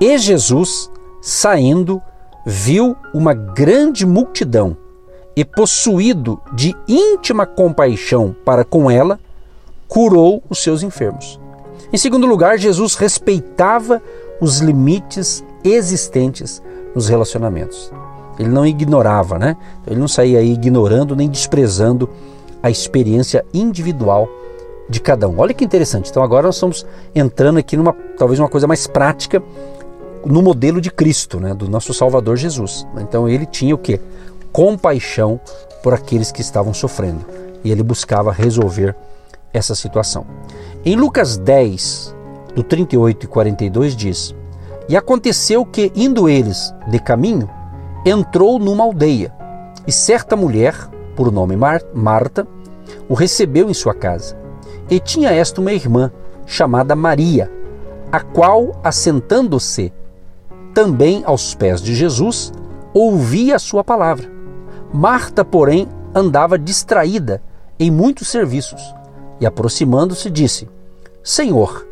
E 0.00 0.18
Jesus, 0.18 0.90
saindo, 1.22 2.00
viu 2.44 2.96
uma 3.14 3.34
grande 3.34 4.04
multidão 4.04 4.76
e, 5.34 5.44
possuído 5.44 6.40
de 6.52 6.74
íntima 6.88 7.46
compaixão 7.46 8.34
para 8.44 8.64
com 8.64 8.90
ela, 8.90 9.18
curou 9.88 10.42
os 10.48 10.62
seus 10.62 10.82
enfermos. 10.82 11.40
Em 11.92 11.96
segundo 11.96 12.26
lugar, 12.26 12.58
Jesus 12.58 12.94
respeitava 12.94 14.02
os 14.40 14.58
limites 14.58 15.44
existentes 15.64 16.62
nos 16.94 17.08
relacionamentos. 17.08 17.92
Ele 18.38 18.48
não 18.48 18.66
ignorava, 18.66 19.38
né? 19.38 19.56
Ele 19.86 19.98
não 19.98 20.08
saía 20.08 20.38
aí 20.38 20.52
ignorando 20.52 21.16
nem 21.16 21.28
desprezando 21.28 22.08
a 22.62 22.70
experiência 22.70 23.44
individual 23.52 24.28
de 24.88 25.00
cada 25.00 25.28
um. 25.28 25.38
Olha 25.38 25.54
que 25.54 25.64
interessante. 25.64 26.10
Então 26.10 26.22
agora 26.22 26.46
nós 26.46 26.56
estamos 26.56 26.86
entrando 27.14 27.58
aqui 27.58 27.76
numa 27.76 27.92
talvez 28.18 28.38
uma 28.38 28.48
coisa 28.48 28.66
mais 28.66 28.86
prática 28.86 29.42
no 30.24 30.42
modelo 30.42 30.80
de 30.80 30.90
Cristo, 30.90 31.38
né, 31.38 31.54
do 31.54 31.68
nosso 31.68 31.94
Salvador 31.94 32.36
Jesus. 32.36 32.86
Então 32.98 33.28
ele 33.28 33.46
tinha 33.46 33.74
o 33.74 33.78
que? 33.78 34.00
Compaixão 34.52 35.40
por 35.82 35.94
aqueles 35.94 36.32
que 36.32 36.40
estavam 36.40 36.74
sofrendo 36.74 37.24
e 37.62 37.70
ele 37.70 37.82
buscava 37.82 38.32
resolver 38.32 38.94
essa 39.52 39.74
situação. 39.74 40.26
Em 40.84 40.96
Lucas 40.96 41.36
10, 41.36 42.14
do 42.54 42.62
38 42.62 43.24
e 43.24 43.26
42 43.26 43.96
diz: 43.96 44.34
E 44.88 44.96
aconteceu 44.96 45.64
que 45.64 45.92
indo 45.94 46.28
eles 46.28 46.72
de 46.88 46.98
caminho, 46.98 47.48
entrou 48.08 48.60
numa 48.60 48.84
aldeia, 48.84 49.34
e 49.84 49.90
certa 49.90 50.36
mulher, 50.36 50.88
por 51.16 51.32
nome 51.32 51.56
Marta, 51.92 52.46
o 53.08 53.14
recebeu 53.14 53.68
em 53.68 53.74
sua 53.74 53.92
casa. 53.92 54.38
E 54.88 55.00
tinha 55.00 55.32
esta 55.32 55.60
uma 55.60 55.72
irmã, 55.72 56.12
chamada 56.46 56.94
Maria, 56.94 57.50
a 58.12 58.20
qual, 58.20 58.80
assentando-se 58.84 59.92
também 60.72 61.24
aos 61.26 61.52
pés 61.56 61.82
de 61.82 61.96
Jesus, 61.96 62.52
ouvia 62.94 63.56
a 63.56 63.58
sua 63.58 63.82
palavra. 63.82 64.30
Marta, 64.94 65.44
porém, 65.44 65.88
andava 66.14 66.56
distraída 66.56 67.42
em 67.76 67.90
muitos 67.90 68.28
serviços, 68.28 68.80
e 69.40 69.46
aproximando-se, 69.46 70.30
disse: 70.30 70.68
Senhor, 71.24 71.84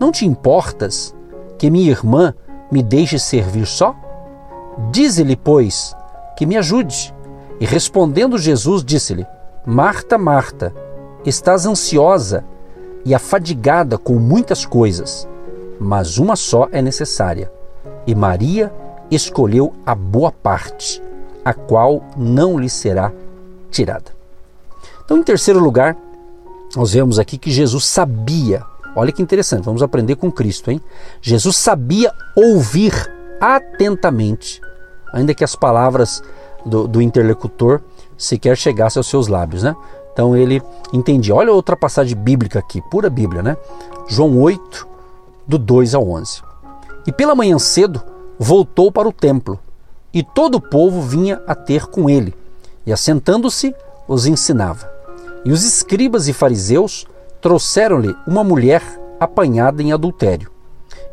não 0.00 0.10
te 0.10 0.24
importas 0.24 1.14
que 1.58 1.70
minha 1.70 1.90
irmã 1.90 2.34
me 2.72 2.82
deixe 2.82 3.18
servir 3.18 3.66
só? 3.66 3.94
Dize-lhe, 4.90 5.36
pois, 5.36 5.94
que 6.36 6.46
me 6.46 6.56
ajude. 6.56 7.14
E 7.60 7.64
respondendo 7.66 8.38
Jesus, 8.38 8.84
disse-lhe: 8.84 9.26
Marta, 9.66 10.16
Marta, 10.16 10.72
Estás 11.24 11.66
ansiosa 11.66 12.44
e 13.04 13.14
afadigada 13.14 13.98
com 13.98 14.14
muitas 14.14 14.64
coisas, 14.64 15.28
mas 15.78 16.16
uma 16.16 16.36
só 16.36 16.68
é 16.70 16.80
necessária. 16.80 17.50
E 18.06 18.14
Maria 18.14 18.72
escolheu 19.10 19.74
a 19.84 19.94
boa 19.94 20.30
parte, 20.30 21.02
a 21.44 21.52
qual 21.52 22.04
não 22.16 22.58
lhe 22.58 22.70
será 22.70 23.12
tirada. 23.70 24.12
Então, 25.04 25.18
em 25.18 25.22
terceiro 25.22 25.58
lugar, 25.58 25.96
nós 26.76 26.92
vemos 26.92 27.18
aqui 27.18 27.36
que 27.36 27.50
Jesus 27.50 27.84
sabia, 27.84 28.62
olha 28.94 29.12
que 29.12 29.22
interessante, 29.22 29.64
vamos 29.64 29.82
aprender 29.82 30.16
com 30.16 30.30
Cristo, 30.30 30.70
hein? 30.70 30.80
Jesus 31.20 31.56
sabia 31.56 32.12
ouvir 32.36 32.92
atentamente, 33.40 34.60
ainda 35.12 35.34
que 35.34 35.44
as 35.44 35.54
palavras 35.54 36.22
do, 36.64 36.86
do 36.86 37.02
interlocutor 37.02 37.80
sequer 38.16 38.56
chegassem 38.56 39.00
aos 39.00 39.08
seus 39.08 39.28
lábios, 39.28 39.62
né? 39.62 39.74
Então 40.12 40.36
ele 40.36 40.60
entendia. 40.92 41.34
Olha 41.34 41.52
outra 41.52 41.76
passagem 41.76 42.16
bíblica 42.16 42.58
aqui, 42.58 42.82
pura 42.90 43.08
Bíblia, 43.08 43.42
né? 43.42 43.56
João 44.08 44.40
8, 44.40 44.86
do 45.46 45.58
2 45.58 45.94
ao 45.94 46.08
11. 46.10 46.42
E 47.06 47.12
pela 47.12 47.34
manhã 47.34 47.58
cedo 47.58 48.02
voltou 48.38 48.90
para 48.90 49.08
o 49.08 49.12
templo, 49.12 49.58
e 50.12 50.22
todo 50.22 50.56
o 50.56 50.60
povo 50.60 51.02
vinha 51.02 51.40
a 51.46 51.54
ter 51.54 51.86
com 51.86 52.08
ele, 52.08 52.34
e 52.84 52.92
assentando-se, 52.92 53.74
os 54.06 54.26
ensinava. 54.26 54.90
E 55.44 55.52
os 55.52 55.64
escribas 55.64 56.28
e 56.28 56.32
fariseus 56.32 57.06
trouxeram-lhe 57.40 58.14
uma 58.26 58.42
mulher 58.42 58.82
apanhada 59.20 59.82
em 59.82 59.92
adultério. 59.92 60.50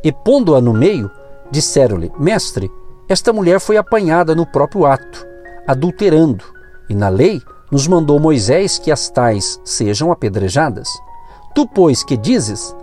E 0.03 0.11
pondo-a 0.11 0.61
no 0.61 0.73
meio, 0.73 1.09
disseram-lhe: 1.51 2.11
Mestre, 2.17 2.71
esta 3.07 3.31
mulher 3.31 3.59
foi 3.59 3.77
apanhada 3.77 4.33
no 4.33 4.45
próprio 4.45 4.85
ato, 4.85 5.25
adulterando, 5.67 6.43
e 6.89 6.95
na 6.95 7.09
lei 7.09 7.41
nos 7.71 7.87
mandou 7.87 8.19
Moisés 8.19 8.79
que 8.79 8.91
as 8.91 9.09
tais 9.09 9.59
sejam 9.63 10.11
apedrejadas. 10.11 10.89
Tu, 11.53 11.67
pois, 11.67 12.03
que 12.03 12.17
dizes? 12.17 12.75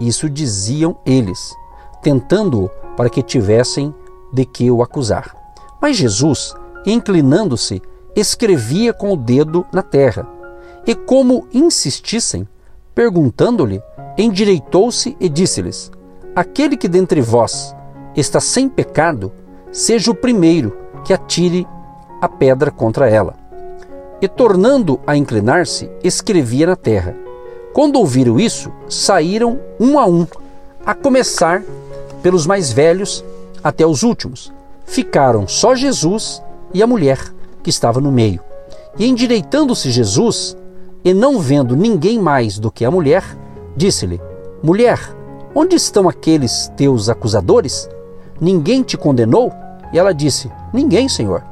Isso 0.00 0.28
diziam 0.28 0.98
eles, 1.04 1.54
tentando-o 2.02 2.68
para 2.96 3.10
que 3.10 3.22
tivessem 3.22 3.94
de 4.32 4.44
que 4.44 4.70
o 4.70 4.82
acusar. 4.82 5.36
Mas 5.80 5.96
Jesus, 5.96 6.54
inclinando-se, 6.86 7.82
escrevia 8.14 8.92
com 8.92 9.12
o 9.12 9.16
dedo 9.16 9.66
na 9.72 9.82
terra. 9.82 10.26
E 10.86 10.94
como 10.94 11.46
insistissem, 11.52 12.48
perguntando-lhe, 12.94 13.82
endireitou-se 14.16 15.16
e 15.20 15.28
disse-lhes: 15.28 15.90
Aquele 16.34 16.76
que 16.76 16.88
dentre 16.88 17.20
vós 17.20 17.74
está 18.14 18.40
sem 18.40 18.68
pecado, 18.68 19.32
seja 19.72 20.10
o 20.10 20.14
primeiro 20.14 20.76
que 21.04 21.12
atire 21.12 21.66
a 22.20 22.28
pedra 22.28 22.70
contra 22.70 23.08
ela. 23.08 23.34
E 24.20 24.28
tornando 24.28 24.98
a 25.06 25.16
inclinar-se, 25.16 25.90
escrevia 26.02 26.66
na 26.66 26.76
terra. 26.76 27.14
Quando 27.72 27.96
ouviram 27.96 28.40
isso, 28.40 28.72
saíram 28.88 29.60
um 29.78 29.98
a 29.98 30.06
um, 30.06 30.26
a 30.84 30.94
começar 30.94 31.62
pelos 32.22 32.46
mais 32.46 32.72
velhos 32.72 33.24
até 33.62 33.86
os 33.86 34.02
últimos. 34.02 34.52
Ficaram 34.86 35.46
só 35.46 35.74
Jesus 35.74 36.42
e 36.72 36.82
a 36.82 36.86
mulher 36.86 37.18
que 37.62 37.70
estava 37.70 38.00
no 38.00 38.10
meio. 38.10 38.40
E 38.98 39.06
endireitando-se 39.06 39.90
Jesus, 39.90 40.56
e 41.04 41.12
não 41.12 41.38
vendo 41.38 41.76
ninguém 41.76 42.18
mais 42.18 42.58
do 42.58 42.70
que 42.70 42.84
a 42.84 42.90
mulher, 42.90 43.22
disse-lhe: 43.76 44.20
Mulher, 44.62 44.98
onde 45.54 45.76
estão 45.76 46.08
aqueles 46.08 46.72
teus 46.76 47.08
acusadores? 47.08 47.88
Ninguém 48.40 48.82
te 48.82 48.96
condenou? 48.96 49.52
E 49.92 49.98
ela 49.98 50.12
disse: 50.12 50.50
Ninguém, 50.72 51.08
Senhor. 51.08 51.42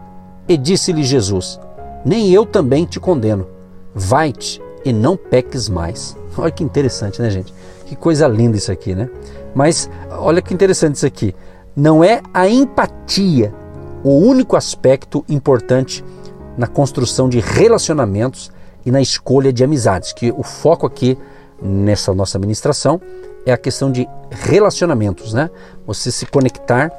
E 0.48 0.56
disse-lhe 0.56 1.02
Jesus: 1.02 1.58
Nem 2.04 2.30
eu 2.30 2.44
também 2.44 2.84
te 2.84 3.00
condeno. 3.00 3.46
Vai-te 3.94 4.60
e 4.84 4.92
não 4.92 5.16
peques 5.16 5.68
mais. 5.68 6.16
Olha 6.36 6.50
que 6.50 6.64
interessante, 6.64 7.22
né, 7.22 7.30
gente? 7.30 7.54
Que 7.86 7.96
coisa 7.96 8.26
linda 8.26 8.56
isso 8.56 8.72
aqui, 8.72 8.94
né? 8.94 9.08
Mas 9.54 9.88
olha 10.10 10.42
que 10.42 10.52
interessante 10.52 10.96
isso 10.96 11.06
aqui. 11.06 11.34
Não 11.76 12.02
é 12.02 12.20
a 12.32 12.48
empatia 12.48 13.54
o 14.02 14.18
único 14.18 14.56
aspecto 14.56 15.24
importante 15.28 16.04
na 16.58 16.66
construção 16.66 17.28
de 17.28 17.40
relacionamentos 17.40 18.50
e 18.84 18.90
na 18.90 19.00
escolha 19.00 19.52
de 19.52 19.64
amizades, 19.64 20.12
que 20.12 20.32
o 20.36 20.42
foco 20.42 20.86
aqui 20.86 21.16
nessa 21.62 22.12
nossa 22.12 22.38
ministração 22.38 23.00
é 23.46 23.52
a 23.52 23.58
questão 23.58 23.90
de 23.90 24.08
relacionamentos, 24.30 25.32
né? 25.32 25.50
Você 25.86 26.10
se 26.10 26.26
conectar, 26.26 26.90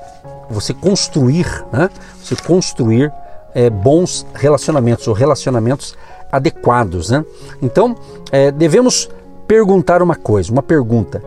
você 0.50 0.74
construir, 0.74 1.48
né? 1.72 1.90
Você 2.22 2.36
construir 2.36 3.12
é, 3.54 3.70
bons 3.70 4.26
relacionamentos 4.34 5.08
ou 5.08 5.14
relacionamentos 5.14 5.96
adequados, 6.32 7.10
né? 7.10 7.26
Então, 7.62 7.96
é, 8.32 8.52
devemos 8.52 9.10
perguntar 9.48 10.02
uma 10.02 10.16
coisa, 10.16 10.52
uma 10.52 10.64
pergunta: 10.64 11.24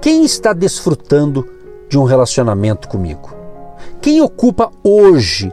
quem 0.00 0.24
está 0.24 0.52
desfrutando 0.52 1.46
de 1.88 1.98
um 1.98 2.04
relacionamento 2.04 2.88
comigo? 2.88 3.34
Quem 4.00 4.20
ocupa 4.20 4.70
hoje 4.82 5.52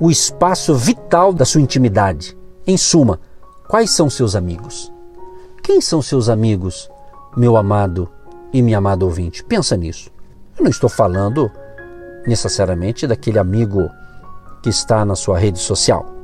o 0.00 0.10
espaço 0.10 0.74
vital 0.74 1.32
da 1.32 1.44
sua 1.44 1.60
intimidade? 1.60 2.36
Em 2.66 2.76
suma, 2.76 3.18
quais 3.66 3.90
são 3.90 4.10
seus 4.10 4.36
amigos? 4.36 4.92
Quem 5.62 5.80
são 5.80 6.02
seus 6.02 6.28
amigos, 6.28 6.90
meu 7.36 7.56
amado 7.56 8.08
e 8.52 8.62
minha 8.62 8.78
amada 8.78 9.04
ouvinte? 9.04 9.44
Pensa 9.44 9.76
nisso. 9.76 10.10
Eu 10.58 10.64
não 10.64 10.70
estou 10.70 10.88
falando 10.88 11.50
necessariamente 12.26 13.06
daquele 13.06 13.38
amigo 13.38 13.88
que 14.62 14.68
está 14.68 15.04
na 15.04 15.14
sua 15.14 15.38
rede 15.38 15.58
social. 15.58 16.14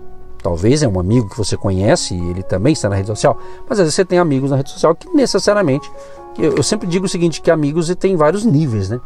Talvez 0.43 0.83
é 0.83 0.89
um 0.89 1.01
amigo 1.01 1.31
que 1.31 1.39
você 1.39 1.57
conhece 1.57 2.15
e 2.15 2.31
ele 2.31 2.43
também 2.43 2.75
está 2.75 2.89
na 2.89 2.97
rede 2.97 3.09
social, 3.09 3.39
mas 3.69 3.79
às 3.79 3.85
vezes 3.85 3.95
você 3.95 4.05
tem 4.05 4.19
amigos 4.19 4.51
na 4.51 4.59
rede 4.59 4.71
social 4.71 4.95
que 4.95 5.09
necessariamente. 5.09 5.91
Eu, 6.39 6.63
sempre 6.63 6.87
digo 6.87 7.07
o 7.07 7.09
seguinte: 7.09 7.41
que 7.41 7.51
amigos 7.51 7.95
tem 7.95 8.15
vários 8.15 8.45
níveis, 8.45 8.91
né? 8.91 9.01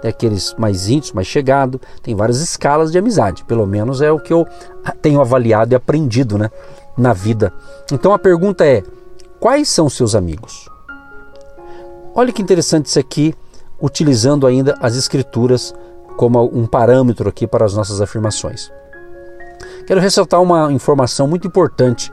Tem 0.00 0.08
aqueles 0.08 0.54
mais 0.58 0.88
íntimos, 0.88 1.12
mais 1.12 1.28
chegados, 1.28 1.80
tem 2.02 2.16
várias 2.16 2.40
escalas 2.40 2.90
de 2.90 2.98
amizade. 2.98 3.44
Pelo 3.44 3.64
menos 3.64 4.02
é 4.02 4.10
o 4.10 4.18
que 4.18 4.32
eu 4.32 4.44
tenho 5.00 5.20
avaliado 5.20 5.72
e 5.72 5.76
aprendido 5.76 6.36
né, 6.36 6.50
na 6.96 7.12
vida. 7.12 7.52
Então 7.92 8.12
a 8.12 8.18
pergunta 8.18 8.66
é: 8.66 8.82
quais 9.38 9.68
são 9.68 9.88
seus 9.88 10.16
amigos? 10.16 10.68
Olha 12.14 12.32
que 12.32 12.42
interessante 12.42 12.86
isso 12.86 12.98
aqui, 12.98 13.34
utilizando 13.80 14.46
ainda 14.46 14.76
as 14.80 14.96
escrituras 14.96 15.74
como 16.16 16.44
um 16.52 16.66
parâmetro 16.66 17.28
aqui 17.28 17.46
para 17.46 17.64
as 17.64 17.74
nossas 17.74 18.00
afirmações. 18.00 18.70
Quero 19.86 20.00
ressaltar 20.00 20.40
uma 20.42 20.70
informação 20.72 21.26
muito 21.26 21.46
importante 21.46 22.12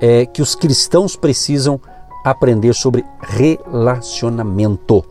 é, 0.00 0.24
que 0.26 0.40
os 0.40 0.54
cristãos 0.54 1.16
precisam 1.16 1.80
aprender 2.24 2.72
sobre 2.72 3.04
relacionamento. 3.20 5.04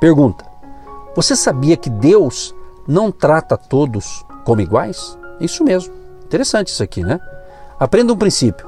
Pergunta: 0.00 0.44
Você 1.14 1.36
sabia 1.36 1.76
que 1.76 1.90
Deus 1.90 2.54
não 2.88 3.12
trata 3.12 3.56
todos 3.56 4.24
como 4.44 4.60
iguais? 4.62 5.16
Isso 5.40 5.62
mesmo. 5.62 5.92
Interessante 6.24 6.68
isso 6.68 6.82
aqui, 6.82 7.02
né? 7.04 7.20
Aprenda 7.78 8.12
um 8.12 8.16
princípio. 8.16 8.66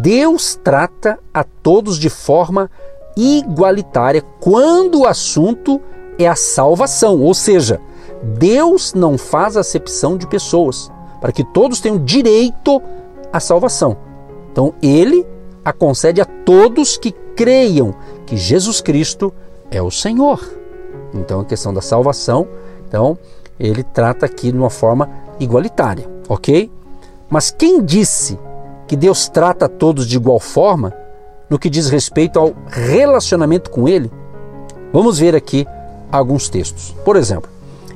Deus 0.00 0.58
trata 0.62 1.18
a 1.32 1.44
todos 1.44 1.98
de 1.98 2.08
forma 2.08 2.70
igualitária 3.16 4.22
quando 4.40 5.00
o 5.00 5.06
assunto 5.06 5.80
é 6.18 6.26
a 6.26 6.36
salvação, 6.36 7.20
ou 7.20 7.34
seja, 7.34 7.80
Deus 8.22 8.94
não 8.94 9.18
faz 9.18 9.56
acepção 9.56 10.16
de 10.16 10.26
pessoas 10.26 10.90
para 11.20 11.32
que 11.32 11.44
todos 11.44 11.80
tenham 11.80 12.02
direito 12.02 12.80
à 13.32 13.40
salvação. 13.40 13.96
Então 14.50 14.74
ele 14.82 15.26
a 15.64 15.72
concede 15.72 16.20
a 16.20 16.24
todos 16.24 16.96
que 16.96 17.12
creiam 17.34 17.94
que 18.26 18.36
Jesus 18.36 18.80
Cristo 18.80 19.32
é 19.70 19.82
o 19.82 19.90
Senhor. 19.90 20.40
Então 21.12 21.40
a 21.40 21.44
questão 21.44 21.72
da 21.72 21.80
salvação, 21.80 22.46
então 22.86 23.18
ele 23.58 23.82
trata 23.82 24.26
aqui 24.26 24.52
de 24.52 24.58
uma 24.58 24.70
forma 24.70 25.08
igualitária, 25.38 26.08
ok? 26.28 26.70
Mas 27.28 27.50
quem 27.50 27.82
disse 27.82 28.38
que 28.86 28.96
Deus 28.96 29.28
trata 29.28 29.66
a 29.66 29.68
todos 29.68 30.06
de 30.06 30.16
igual 30.16 30.38
forma 30.38 30.92
no 31.54 31.58
que 31.58 31.70
diz 31.70 31.88
respeito 31.88 32.36
ao 32.36 32.52
relacionamento 32.66 33.70
com 33.70 33.88
Ele? 33.88 34.10
Vamos 34.92 35.20
ver 35.20 35.36
aqui 35.36 35.64
alguns 36.10 36.48
textos. 36.48 36.96
Por 37.04 37.14
exemplo, 37.14 37.48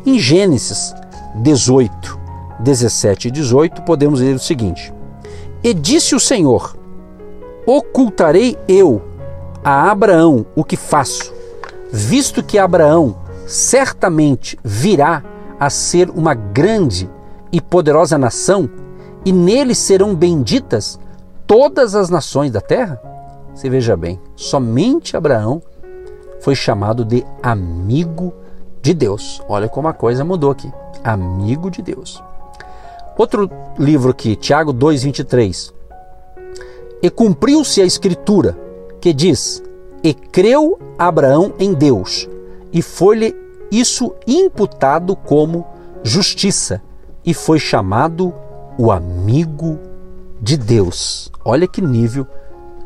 em 0.06 0.16
Gênesis 0.16 0.94
18, 1.34 2.16
17 2.60 3.26
e 3.26 3.30
18, 3.32 3.82
podemos 3.82 4.20
ler 4.20 4.36
o 4.36 4.38
seguinte: 4.38 4.94
E 5.60 5.74
disse 5.74 6.14
o 6.14 6.20
Senhor: 6.20 6.76
Ocultarei 7.66 8.56
eu 8.68 9.02
a 9.64 9.90
Abraão 9.90 10.46
o 10.54 10.62
que 10.62 10.76
faço, 10.76 11.34
visto 11.90 12.44
que 12.44 12.60
Abraão 12.60 13.16
certamente 13.44 14.56
virá 14.62 15.24
a 15.58 15.68
ser 15.68 16.10
uma 16.10 16.32
grande 16.32 17.10
e 17.50 17.60
poderosa 17.60 18.16
nação, 18.16 18.70
e 19.24 19.32
nele 19.32 19.74
serão 19.74 20.14
benditas 20.14 20.96
todas 21.44 21.96
as 21.96 22.08
nações 22.08 22.52
da 22.52 22.60
terra? 22.60 23.17
Você 23.58 23.68
veja 23.68 23.96
bem, 23.96 24.20
somente 24.36 25.16
Abraão 25.16 25.60
foi 26.38 26.54
chamado 26.54 27.04
de 27.04 27.26
amigo 27.42 28.32
de 28.80 28.94
Deus. 28.94 29.42
Olha 29.48 29.68
como 29.68 29.88
a 29.88 29.92
coisa 29.92 30.24
mudou 30.24 30.52
aqui. 30.52 30.72
Amigo 31.02 31.68
de 31.68 31.82
Deus. 31.82 32.22
Outro 33.18 33.50
livro 33.76 34.12
aqui, 34.12 34.36
Tiago 34.36 34.72
2,23. 34.72 35.72
E 37.02 37.10
cumpriu-se 37.10 37.82
a 37.82 37.84
escritura 37.84 38.56
que 39.00 39.12
diz: 39.12 39.60
E 40.04 40.14
creu 40.14 40.78
Abraão 40.96 41.52
em 41.58 41.74
Deus, 41.74 42.28
e 42.72 42.80
foi-lhe 42.80 43.34
isso 43.72 44.14
imputado 44.24 45.16
como 45.16 45.66
justiça, 46.04 46.80
e 47.24 47.34
foi 47.34 47.58
chamado 47.58 48.32
o 48.78 48.92
amigo 48.92 49.80
de 50.40 50.56
Deus. 50.56 51.32
Olha 51.44 51.66
que 51.66 51.82
nível 51.82 52.24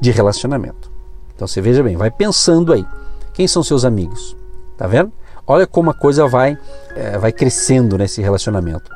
de 0.02 0.10
relacionamento. 0.10 0.90
Então 1.32 1.46
você 1.46 1.60
veja 1.60 1.80
bem, 1.80 1.96
vai 1.96 2.10
pensando 2.10 2.72
aí. 2.72 2.84
Quem 3.32 3.46
são 3.46 3.62
seus 3.62 3.84
amigos? 3.84 4.36
Tá 4.76 4.88
vendo? 4.88 5.12
Olha 5.46 5.64
como 5.64 5.90
a 5.90 5.94
coisa 5.94 6.26
vai, 6.26 6.58
é, 6.96 7.16
vai 7.18 7.30
crescendo 7.30 7.96
nesse 7.96 8.20
relacionamento. 8.20 8.90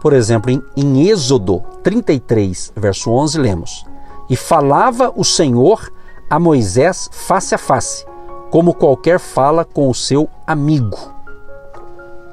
Por 0.00 0.14
exemplo, 0.14 0.50
em, 0.50 0.62
em 0.74 1.08
Êxodo 1.08 1.62
33, 1.82 2.72
verso 2.74 3.10
11, 3.10 3.38
lemos: 3.38 3.84
E 4.30 4.36
falava 4.36 5.12
o 5.14 5.24
Senhor 5.24 5.92
a 6.30 6.38
Moisés 6.38 7.10
face 7.12 7.54
a 7.54 7.58
face, 7.58 8.06
como 8.50 8.72
qualquer 8.72 9.20
fala 9.20 9.62
com 9.62 9.90
o 9.90 9.94
seu 9.94 10.26
amigo. 10.46 10.96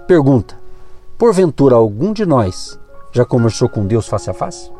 Pergunta: 0.07 0.57
Porventura 1.17 1.75
algum 1.75 2.13
de 2.13 2.25
nós 2.25 2.79
já 3.11 3.25
conversou 3.25 3.67
com 3.67 3.85
Deus 3.85 4.07
face 4.07 4.29
a 4.29 4.33
face? 4.33 4.71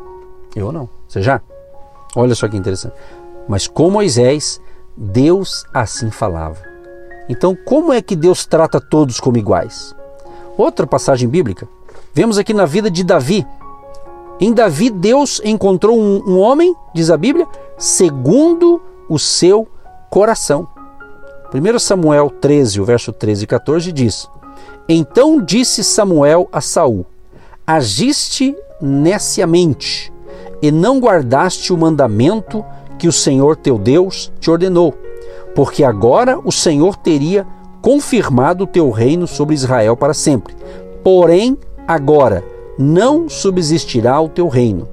Eu 0.56 0.72
não. 0.72 0.88
Você 1.06 1.20
já? 1.20 1.42
Olha 2.16 2.34
só 2.34 2.48
que 2.48 2.56
interessante. 2.56 2.94
Mas 3.48 3.66
com 3.66 3.90
Moisés, 3.90 4.60
Deus 4.96 5.64
assim 5.72 6.10
falava. 6.10 6.62
Então, 7.28 7.56
como 7.64 7.92
é 7.92 8.02
que 8.02 8.14
Deus 8.14 8.44
trata 8.44 8.80
todos 8.80 9.18
como 9.18 9.38
iguais? 9.38 9.94
Outra 10.56 10.86
passagem 10.86 11.28
bíblica, 11.28 11.66
vemos 12.12 12.38
aqui 12.38 12.52
na 12.54 12.66
vida 12.66 12.90
de 12.90 13.02
Davi. 13.02 13.46
Em 14.40 14.52
Davi, 14.52 14.90
Deus 14.90 15.40
encontrou 15.44 15.98
um, 15.98 16.22
um 16.26 16.38
homem, 16.38 16.74
diz 16.94 17.10
a 17.10 17.16
Bíblia, 17.16 17.46
segundo 17.78 18.80
o 19.08 19.18
seu 19.18 19.66
coração. 20.10 20.68
1 21.52 21.78
Samuel 21.78 22.30
13, 22.30 22.80
o 22.80 22.84
verso 22.84 23.12
13 23.12 23.44
e 23.44 23.46
14 23.46 23.92
diz: 23.92 24.28
Então 24.88 25.40
disse 25.40 25.84
Samuel 25.84 26.48
a 26.52 26.60
Saul: 26.60 27.06
Agiste 27.66 28.56
neciamente 28.80 30.12
e 30.60 30.70
não 30.70 30.98
guardaste 30.98 31.72
o 31.72 31.78
mandamento 31.78 32.64
que 32.98 33.08
o 33.08 33.12
Senhor 33.12 33.56
teu 33.56 33.78
Deus 33.78 34.32
te 34.40 34.50
ordenou, 34.50 34.94
porque 35.54 35.84
agora 35.84 36.38
o 36.44 36.52
Senhor 36.52 36.96
teria 36.96 37.46
confirmado 37.80 38.64
o 38.64 38.66
teu 38.66 38.90
reino 38.90 39.26
sobre 39.26 39.54
Israel 39.54 39.96
para 39.96 40.14
sempre. 40.14 40.54
Porém, 41.02 41.58
agora 41.86 42.42
não 42.78 43.28
subsistirá 43.28 44.20
o 44.20 44.28
teu 44.28 44.48
reino. 44.48 44.88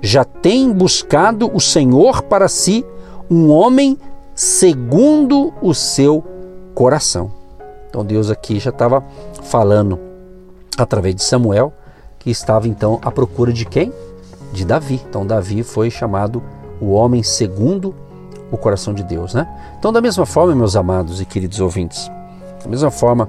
Já 0.00 0.24
tem 0.24 0.70
buscado 0.70 1.50
o 1.54 1.60
Senhor 1.60 2.22
para 2.22 2.46
si 2.48 2.84
um 3.30 3.50
homem 3.50 3.98
segundo 4.34 5.52
o 5.62 5.72
seu 5.72 6.22
coração. 6.74 7.32
Então 7.88 8.04
Deus 8.04 8.30
aqui 8.30 8.58
já 8.58 8.70
estava 8.70 9.02
falando 9.42 9.98
através 10.76 11.14
de 11.14 11.22
Samuel 11.22 11.72
que 12.18 12.30
estava 12.30 12.66
então 12.66 12.98
à 13.02 13.10
procura 13.10 13.52
de 13.52 13.64
quem? 13.64 13.92
De 14.52 14.64
Davi. 14.64 15.00
Então 15.08 15.26
Davi 15.26 15.62
foi 15.62 15.90
chamado 15.90 16.42
o 16.84 16.92
homem 16.92 17.22
segundo 17.22 17.94
o 18.50 18.56
coração 18.56 18.94
de 18.94 19.02
Deus, 19.02 19.34
né? 19.34 19.48
Então 19.78 19.92
da 19.92 20.00
mesma 20.00 20.26
forma, 20.26 20.54
meus 20.54 20.76
amados 20.76 21.20
e 21.20 21.24
queridos 21.24 21.60
ouvintes, 21.60 22.10
da 22.62 22.68
mesma 22.68 22.90
forma 22.90 23.28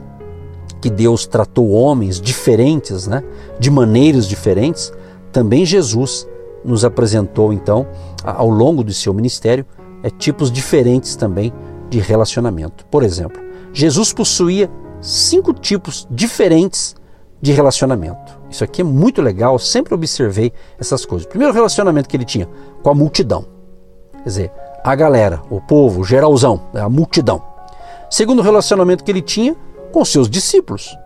que 0.82 0.90
Deus 0.90 1.26
tratou 1.26 1.72
homens 1.72 2.22
diferentes, 2.22 3.08
né, 3.08 3.24
de 3.60 3.72
maneiras 3.72 4.28
diferentes, 4.28 4.94
também 5.32 5.66
Jesus 5.66 6.28
nos 6.64 6.86
apresentou 6.86 7.52
então 7.52 7.88
ao 8.24 8.50
longo 8.50 8.84
do 8.84 8.94
seu 8.94 9.14
ministério 9.14 9.66
é, 10.04 10.10
tipos 10.10 10.52
diferentes 10.52 11.16
também 11.16 11.52
de 11.90 12.00
relacionamento. 12.00 12.86
Por 12.86 13.04
exemplo, 13.04 13.42
Jesus 13.74 14.14
possuía 14.14 14.70
cinco 15.02 15.54
tipos 15.54 16.08
diferentes 16.10 16.96
de 17.46 17.52
relacionamento. 17.52 18.40
Isso 18.50 18.64
aqui 18.64 18.82
é 18.82 18.84
muito 18.84 19.22
legal, 19.22 19.60
sempre 19.60 19.94
observei 19.94 20.52
essas 20.80 21.06
coisas. 21.06 21.28
Primeiro 21.28 21.54
relacionamento 21.54 22.10
que 22.10 22.18
ele 22.18 22.26
tinha 22.26 22.50
com 22.82 22.90
a 22.90 22.96
multidão. 22.96 23.46
Quer 24.24 24.24
dizer, 24.24 24.52
a 24.84 24.96
galera, 24.96 25.44
o 25.48 25.62
povo, 25.62 26.02
o 26.02 26.04
geralzão, 26.04 26.64
né, 26.74 26.82
a 26.82 26.90
multidão. 26.90 27.40
Segundo 28.10 28.42
relacionamento 28.42 29.04
que 29.04 29.12
ele 29.12 29.22
tinha 29.22 29.56
com 29.92 30.04
seus 30.04 30.28
discípulos. 30.28 30.98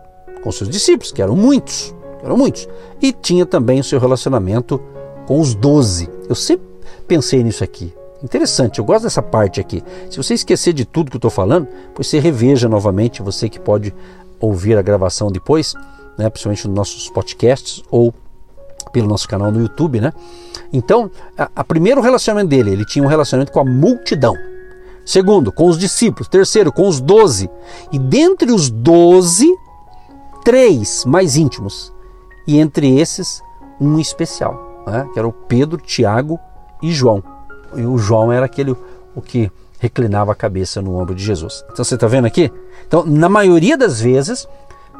Com 0.42 0.50
seus 0.50 0.70
discípulos, 0.70 1.12
que 1.12 1.20
eram 1.20 1.36
muitos. 1.36 1.94
eram 2.24 2.38
muitos. 2.38 2.66
E 3.02 3.12
tinha 3.12 3.44
também 3.44 3.78
o 3.78 3.84
seu 3.84 4.00
relacionamento 4.00 4.80
com 5.26 5.38
os 5.38 5.54
doze. 5.54 6.08
Eu 6.26 6.34
sempre 6.34 6.66
pensei 7.06 7.44
nisso 7.44 7.62
aqui. 7.62 7.92
Interessante, 8.22 8.78
eu 8.78 8.84
gosto 8.84 9.02
dessa 9.02 9.20
parte 9.20 9.60
aqui. 9.60 9.82
Se 10.08 10.16
você 10.16 10.32
esquecer 10.32 10.72
de 10.72 10.86
tudo 10.86 11.10
que 11.10 11.16
eu 11.16 11.18
estou 11.18 11.30
falando, 11.30 11.68
pois 11.94 12.06
você 12.06 12.18
reveja 12.18 12.66
novamente, 12.66 13.20
você 13.20 13.46
que 13.46 13.60
pode 13.60 13.94
ouvir 14.38 14.78
a 14.78 14.82
gravação 14.82 15.30
depois, 15.30 15.74
né, 16.18 16.28
principalmente 16.28 16.66
nos 16.66 16.76
nossos 16.76 17.08
podcasts 17.10 17.82
ou 17.90 18.12
pelo 18.92 19.08
nosso 19.08 19.28
canal 19.28 19.50
no 19.50 19.60
YouTube, 19.60 20.00
né? 20.00 20.12
Então, 20.72 21.10
a, 21.36 21.50
a 21.56 21.64
primeiro 21.64 22.00
relacionamento 22.00 22.48
dele, 22.48 22.70
ele 22.70 22.84
tinha 22.84 23.04
um 23.04 23.08
relacionamento 23.08 23.52
com 23.52 23.60
a 23.60 23.64
multidão. 23.64 24.34
Segundo, 25.04 25.50
com 25.50 25.66
os 25.68 25.78
discípulos. 25.78 26.28
Terceiro, 26.28 26.72
com 26.72 26.86
os 26.86 27.00
doze. 27.00 27.50
E 27.90 27.98
dentre 27.98 28.52
os 28.52 28.70
doze, 28.70 29.48
três 30.44 31.04
mais 31.04 31.36
íntimos. 31.36 31.92
E 32.46 32.58
entre 32.58 32.98
esses, 32.98 33.42
um 33.80 33.98
especial, 33.98 34.84
né? 34.86 35.08
que 35.12 35.18
era 35.18 35.26
o 35.26 35.32
Pedro, 35.32 35.78
Tiago 35.78 36.38
e 36.82 36.92
João. 36.92 37.22
E 37.74 37.82
o 37.82 37.98
João 37.98 38.30
era 38.32 38.46
aquele 38.46 38.76
o 39.14 39.20
que 39.20 39.50
reclinava 39.78 40.32
a 40.32 40.34
cabeça 40.34 40.80
no 40.82 40.96
ombro 40.96 41.14
de 41.14 41.24
Jesus. 41.24 41.64
Então 41.72 41.84
você 41.84 41.94
está 41.94 42.06
vendo 42.06 42.26
aqui? 42.26 42.52
Então, 42.86 43.04
na 43.04 43.28
maioria 43.28 43.76
das 43.76 44.00
vezes, 44.00 44.46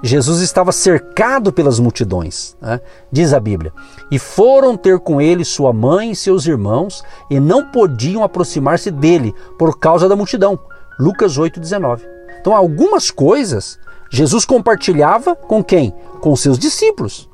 Jesus 0.02 0.40
estava 0.40 0.72
cercado 0.72 1.52
pelas 1.52 1.78
multidões, 1.78 2.56
né? 2.60 2.80
diz 3.12 3.34
a 3.34 3.40
Bíblia, 3.40 3.72
e 4.10 4.18
foram 4.18 4.76
ter 4.76 4.98
com 4.98 5.20
ele 5.20 5.44
sua 5.44 5.72
mãe 5.72 6.12
e 6.12 6.16
seus 6.16 6.46
irmãos, 6.46 7.02
e 7.30 7.38
não 7.38 7.66
podiam 7.66 8.24
aproximar-se 8.24 8.90
dele 8.90 9.34
por 9.58 9.78
causa 9.78 10.08
da 10.08 10.16
multidão. 10.16 10.58
Lucas 10.98 11.38
8,19. 11.38 12.00
Então, 12.40 12.54
algumas 12.56 13.10
coisas 13.10 13.78
Jesus 14.10 14.44
compartilhava 14.44 15.36
com 15.36 15.62
quem? 15.62 15.94
Com 16.20 16.34
seus 16.34 16.58
discípulos. 16.58 17.30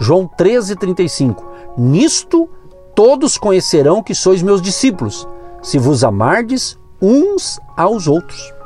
João 0.00 0.26
13,35. 0.26 1.44
Nisto 1.76 2.48
todos 2.94 3.36
conhecerão 3.36 4.02
que 4.02 4.14
sois 4.14 4.42
meus 4.42 4.62
discípulos, 4.62 5.28
se 5.62 5.78
vos 5.78 6.02
amardes 6.02 6.78
uns 7.00 7.60
aos 7.76 8.08
outros. 8.08 8.57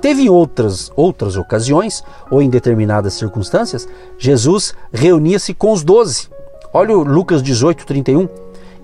Teve 0.00 0.22
em 0.22 0.28
outras, 0.28 0.90
outras 0.96 1.36
ocasiões, 1.36 2.02
ou 2.30 2.42
em 2.42 2.50
determinadas 2.50 3.14
circunstâncias, 3.14 3.88
Jesus 4.18 4.74
reunia-se 4.92 5.54
com 5.54 5.72
os 5.72 5.84
doze. 5.84 6.28
Olha 6.72 6.96
o 6.96 7.04
Lucas 7.04 7.42
18, 7.42 7.86
31. 7.86 8.28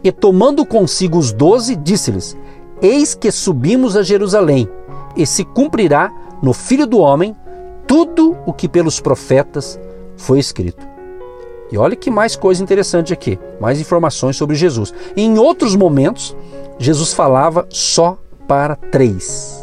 E 0.04 0.10
tomando 0.10 0.64
consigo 0.64 1.18
os 1.18 1.32
doze, 1.32 1.76
disse-lhes: 1.76 2.36
Eis 2.80 3.14
que 3.14 3.30
subimos 3.30 3.96
a 3.96 4.02
Jerusalém, 4.02 4.68
e 5.16 5.26
se 5.26 5.44
cumprirá 5.44 6.10
no 6.42 6.52
Filho 6.52 6.86
do 6.86 6.98
Homem 6.98 7.36
tudo 7.86 8.36
o 8.46 8.52
que 8.52 8.68
pelos 8.68 9.00
profetas 9.00 9.78
foi 10.16 10.38
escrito. 10.38 10.86
E 11.70 11.78
olha 11.78 11.96
que 11.96 12.10
mais 12.10 12.36
coisa 12.36 12.62
interessante 12.62 13.12
aqui, 13.12 13.38
mais 13.60 13.80
informações 13.80 14.36
sobre 14.36 14.56
Jesus. 14.56 14.92
Em 15.16 15.38
outros 15.38 15.74
momentos, 15.74 16.36
Jesus 16.78 17.12
falava 17.12 17.66
só 17.70 18.18
para 18.46 18.76
três 18.76 19.61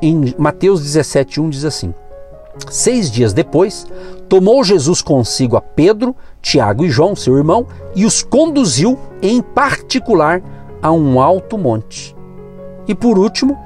em 0.00 0.34
Mateus 0.38 0.82
17,1 0.82 1.50
diz 1.50 1.64
assim: 1.64 1.94
Seis 2.70 3.10
dias 3.10 3.32
depois, 3.32 3.86
tomou 4.28 4.62
Jesus 4.62 5.02
consigo 5.02 5.56
a 5.56 5.60
Pedro, 5.60 6.14
Tiago 6.42 6.84
e 6.84 6.90
João, 6.90 7.16
seu 7.16 7.36
irmão, 7.36 7.66
e 7.94 8.04
os 8.04 8.22
conduziu 8.22 8.98
em 9.22 9.40
particular 9.40 10.42
a 10.82 10.92
um 10.92 11.20
alto 11.20 11.56
monte. 11.56 12.16
E 12.86 12.94
por 12.94 13.18
último, 13.18 13.58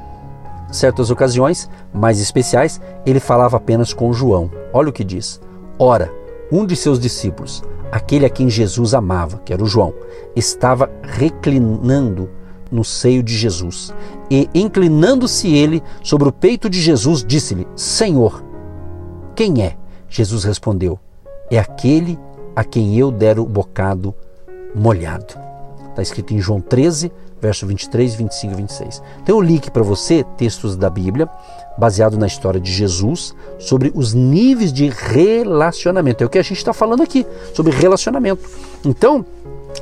certas 0.71 1.11
ocasiões 1.11 1.69
mais 1.93 2.21
especiais, 2.21 2.81
ele 3.05 3.21
falava 3.21 3.57
apenas 3.57 3.93
com 3.93 4.13
João. 4.13 4.51
Olha 4.73 4.89
o 4.89 4.93
que 4.93 5.05
diz: 5.05 5.41
Ora, 5.79 6.11
um 6.51 6.67
de 6.67 6.77
seus 6.77 6.99
discípulos, 6.99 7.63
aquele 7.91 8.27
a 8.27 8.31
quem 8.31 8.49
Jesus 8.49 8.95
amava, 8.95 9.41
que 9.45 9.53
era 9.53 9.63
o 9.63 9.67
João, 9.67 9.95
estava 10.35 10.91
reclinando 11.03 12.31
no 12.73 12.83
seio 12.83 13.23
de 13.23 13.37
Jesus. 13.37 13.93
E, 14.31 14.49
inclinando-se 14.55 15.55
ele 15.55 15.83
sobre 16.03 16.29
o 16.29 16.33
peito 16.33 16.71
de 16.71 16.81
Jesus, 16.81 17.23
disse-lhe: 17.23 17.69
Senhor, 17.77 18.43
quem 19.37 19.63
é? 19.63 19.77
Jesus 20.09 20.45
respondeu: 20.45 20.99
É 21.51 21.59
aquele 21.59 22.19
a 22.57 22.65
quem 22.65 22.99
eu 22.99 23.11
der 23.11 23.39
o 23.39 23.45
bocado 23.45 24.15
molhado. 24.75 25.35
Está 25.91 26.01
escrito 26.01 26.33
em 26.33 26.39
João 26.39 26.61
13, 26.61 27.13
verso 27.41 27.67
23, 27.67 28.15
25 28.15 28.53
e 28.53 28.57
26. 28.57 29.03
Então 29.23 29.37
eu 29.37 29.43
li 29.43 29.57
aqui 29.57 29.71
para 29.71 29.83
você 29.83 30.25
textos 30.39 30.77
da 30.77 30.89
Bíblia, 30.89 31.29
baseado 31.77 32.17
na 32.17 32.27
história 32.27 32.61
de 32.61 32.73
Jesus, 32.73 33.35
sobre 33.59 33.93
os 33.95 34.15
níveis 34.15 34.73
de 34.73 34.89
relacionamento. 34.89 36.23
É 36.23 36.27
o 36.27 36.31
que 36.31 36.39
a 36.39 36.43
gente 36.43 36.59
está 36.59 36.73
falando 36.73 37.03
aqui, 37.03 37.27
sobre 37.53 37.73
relacionamento. 37.73 38.49
Então, 38.85 39.25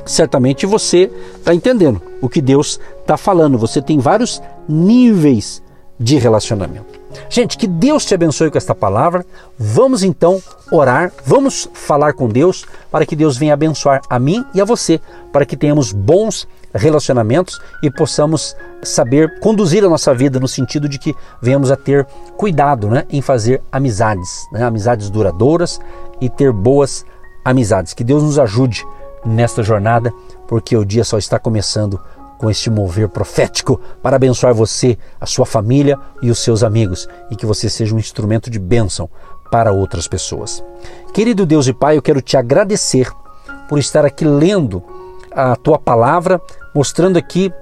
certamente 0.05 0.65
você 0.65 1.11
está 1.35 1.53
entendendo 1.53 2.01
o 2.21 2.29
que 2.29 2.41
Deus 2.41 2.79
está 2.99 3.17
falando. 3.17 3.57
Você 3.57 3.81
tem 3.81 3.99
vários 3.99 4.41
níveis 4.67 5.61
de 5.99 6.17
relacionamento. 6.17 6.99
Gente, 7.29 7.57
que 7.57 7.67
Deus 7.67 8.05
te 8.05 8.15
abençoe 8.15 8.49
com 8.49 8.57
esta 8.57 8.73
palavra. 8.73 9.25
Vamos 9.57 10.01
então 10.01 10.41
orar, 10.71 11.11
vamos 11.25 11.69
falar 11.73 12.13
com 12.13 12.27
Deus 12.27 12.65
para 12.89 13.05
que 13.05 13.15
Deus 13.15 13.37
venha 13.37 13.53
abençoar 13.53 14.01
a 14.09 14.17
mim 14.17 14.43
e 14.53 14.61
a 14.61 14.65
você, 14.65 14.99
para 15.31 15.45
que 15.45 15.57
tenhamos 15.57 15.91
bons 15.91 16.47
relacionamentos 16.73 17.59
e 17.83 17.91
possamos 17.91 18.55
saber 18.81 19.39
conduzir 19.39 19.83
a 19.83 19.89
nossa 19.89 20.13
vida 20.13 20.39
no 20.39 20.47
sentido 20.47 20.87
de 20.87 20.97
que 20.97 21.13
venhamos 21.41 21.69
a 21.69 21.75
ter 21.75 22.05
cuidado 22.37 22.87
né, 22.87 23.05
em 23.09 23.21
fazer 23.21 23.61
amizades, 23.71 24.47
né, 24.51 24.63
amizades 24.63 25.09
duradouras 25.09 25.79
e 26.19 26.29
ter 26.29 26.51
boas 26.51 27.05
amizades. 27.43 27.93
Que 27.93 28.03
Deus 28.03 28.23
nos 28.23 28.39
ajude 28.39 28.85
nesta 29.25 29.63
jornada, 29.63 30.13
porque 30.47 30.75
o 30.75 30.85
dia 30.85 31.03
só 31.03 31.17
está 31.17 31.39
começando 31.39 31.99
com 32.37 32.49
este 32.49 32.71
mover 32.71 33.07
profético 33.07 33.79
para 34.01 34.15
abençoar 34.15 34.53
você, 34.53 34.97
a 35.19 35.27
sua 35.27 35.45
família 35.45 35.97
e 36.23 36.31
os 36.31 36.39
seus 36.39 36.63
amigos 36.63 37.07
e 37.29 37.35
que 37.35 37.45
você 37.45 37.69
seja 37.69 37.93
um 37.93 37.99
instrumento 37.99 38.49
de 38.49 38.57
bênção 38.57 39.07
para 39.51 39.71
outras 39.71 40.07
pessoas. 40.07 40.63
Querido 41.13 41.45
Deus 41.45 41.67
e 41.67 41.73
Pai, 41.73 41.97
eu 41.97 42.01
quero 42.01 42.21
te 42.21 42.35
agradecer 42.35 43.11
por 43.69 43.77
estar 43.77 44.05
aqui 44.05 44.25
lendo 44.25 44.81
a 45.31 45.55
tua 45.55 45.77
palavra, 45.77 46.41
mostrando 46.73 47.17
aqui 47.17 47.53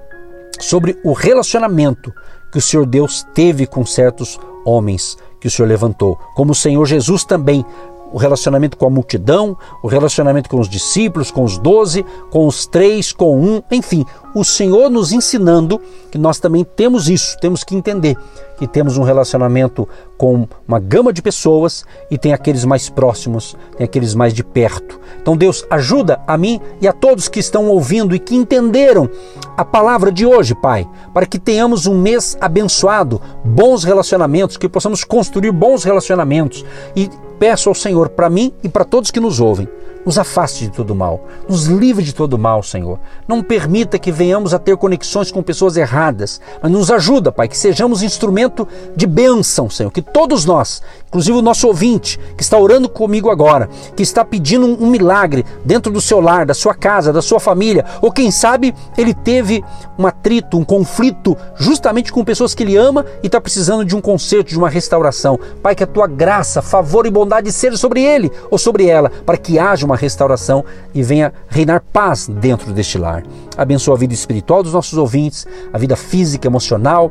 sobre 0.58 0.98
o 1.04 1.12
relacionamento 1.12 2.12
que 2.50 2.58
o 2.58 2.62
Senhor 2.62 2.86
Deus 2.86 3.26
teve 3.34 3.66
com 3.66 3.84
certos 3.84 4.38
homens 4.64 5.16
que 5.40 5.46
o 5.46 5.50
Senhor 5.50 5.68
levantou, 5.68 6.16
como 6.34 6.52
o 6.52 6.54
Senhor 6.54 6.84
Jesus 6.86 7.24
também 7.24 7.64
o 8.12 8.18
relacionamento 8.18 8.76
com 8.76 8.86
a 8.86 8.90
multidão, 8.90 9.56
o 9.82 9.88
relacionamento 9.88 10.48
com 10.48 10.58
os 10.58 10.68
discípulos, 10.68 11.30
com 11.30 11.44
os 11.44 11.58
doze, 11.58 12.04
com 12.30 12.46
os 12.46 12.66
três, 12.66 13.12
com 13.12 13.40
um, 13.40 13.62
enfim, 13.70 14.04
o 14.34 14.44
Senhor 14.44 14.90
nos 14.90 15.12
ensinando 15.12 15.80
que 16.10 16.18
nós 16.18 16.38
também 16.38 16.64
temos 16.64 17.08
isso, 17.08 17.36
temos 17.40 17.64
que 17.64 17.74
entender 17.74 18.16
que 18.60 18.66
temos 18.66 18.98
um 18.98 19.02
relacionamento 19.02 19.88
com 20.18 20.46
uma 20.68 20.78
gama 20.78 21.14
de 21.14 21.22
pessoas 21.22 21.82
e 22.10 22.18
tem 22.18 22.34
aqueles 22.34 22.62
mais 22.62 22.90
próximos, 22.90 23.56
tem 23.74 23.86
aqueles 23.86 24.14
mais 24.14 24.34
de 24.34 24.44
perto. 24.44 25.00
Então 25.20 25.34
Deus 25.34 25.64
ajuda 25.70 26.20
a 26.26 26.36
mim 26.36 26.60
e 26.78 26.86
a 26.86 26.92
todos 26.92 27.26
que 27.26 27.40
estão 27.40 27.68
ouvindo 27.68 28.14
e 28.14 28.18
que 28.18 28.36
entenderam 28.36 29.08
a 29.56 29.64
palavra 29.64 30.12
de 30.12 30.26
hoje, 30.26 30.54
Pai, 30.54 30.86
para 31.14 31.24
que 31.24 31.38
tenhamos 31.38 31.86
um 31.86 31.98
mês 31.98 32.36
abençoado, 32.38 33.18
bons 33.42 33.82
relacionamentos, 33.82 34.58
que 34.58 34.68
possamos 34.68 35.04
construir 35.04 35.52
bons 35.52 35.82
relacionamentos 35.82 36.62
e 36.94 37.08
peço 37.40 37.70
ao 37.70 37.74
Senhor 37.74 38.10
para 38.10 38.30
mim 38.30 38.52
e 38.62 38.68
para 38.68 38.84
todos 38.84 39.10
que 39.10 39.18
nos 39.18 39.40
ouvem 39.40 39.66
nos 40.04 40.18
afaste 40.18 40.64
de 40.64 40.72
todo 40.72 40.94
mal, 40.94 41.26
nos 41.48 41.66
livre 41.66 42.02
de 42.02 42.14
todo 42.14 42.38
mal, 42.38 42.62
Senhor. 42.62 42.98
Não 43.28 43.42
permita 43.42 43.98
que 43.98 44.10
venhamos 44.10 44.54
a 44.54 44.58
ter 44.58 44.76
conexões 44.76 45.30
com 45.30 45.42
pessoas 45.42 45.76
erradas, 45.76 46.40
mas 46.62 46.72
nos 46.72 46.90
ajuda, 46.90 47.30
Pai, 47.30 47.48
que 47.48 47.56
sejamos 47.56 48.02
instrumento 48.02 48.66
de 48.96 49.06
bênção, 49.06 49.68
Senhor. 49.68 49.90
Que 49.90 50.02
todos 50.02 50.44
nós, 50.44 50.82
inclusive 51.10 51.36
o 51.36 51.42
nosso 51.42 51.66
ouvinte 51.66 52.18
que 52.36 52.42
está 52.42 52.56
orando 52.56 52.88
comigo 52.88 53.30
agora, 53.30 53.68
que 53.96 54.02
está 54.02 54.24
pedindo 54.24 54.64
um 54.64 54.88
milagre 54.88 55.44
dentro 55.64 55.92
do 55.92 56.00
seu 56.00 56.20
lar, 56.20 56.46
da 56.46 56.54
sua 56.54 56.72
casa, 56.72 57.12
da 57.12 57.20
sua 57.20 57.40
família, 57.40 57.84
ou 58.00 58.12
quem 58.12 58.30
sabe 58.30 58.72
ele 58.96 59.12
teve 59.12 59.62
um 59.98 60.06
atrito, 60.06 60.56
um 60.56 60.64
conflito 60.64 61.36
justamente 61.56 62.12
com 62.12 62.24
pessoas 62.24 62.54
que 62.54 62.62
ele 62.62 62.76
ama 62.76 63.04
e 63.24 63.26
está 63.26 63.40
precisando 63.40 63.84
de 63.84 63.96
um 63.96 64.00
conserto, 64.00 64.48
de 64.48 64.58
uma 64.58 64.68
restauração. 64.68 65.38
Pai, 65.60 65.74
que 65.74 65.82
a 65.82 65.86
tua 65.86 66.06
graça, 66.06 66.62
favor 66.62 67.04
e 67.06 67.10
bondade 67.10 67.50
seja 67.50 67.76
sobre 67.76 68.02
ele 68.02 68.30
ou 68.48 68.56
sobre 68.56 68.86
ela, 68.86 69.10
para 69.26 69.36
que 69.36 69.58
haja 69.58 69.84
uma 69.84 69.96
restauração 69.96 70.64
e 70.94 71.02
venha 71.02 71.32
reinar 71.48 71.82
paz 71.92 72.28
dentro 72.28 72.72
deste 72.72 72.98
lar. 72.98 73.24
Abençoa 73.56 73.96
a 73.96 73.98
vida 73.98 74.14
espiritual 74.14 74.62
dos 74.62 74.72
nossos 74.72 74.96
ouvintes, 74.96 75.44
a 75.72 75.78
vida 75.78 75.96
física, 75.96 76.46
emocional, 76.46 77.10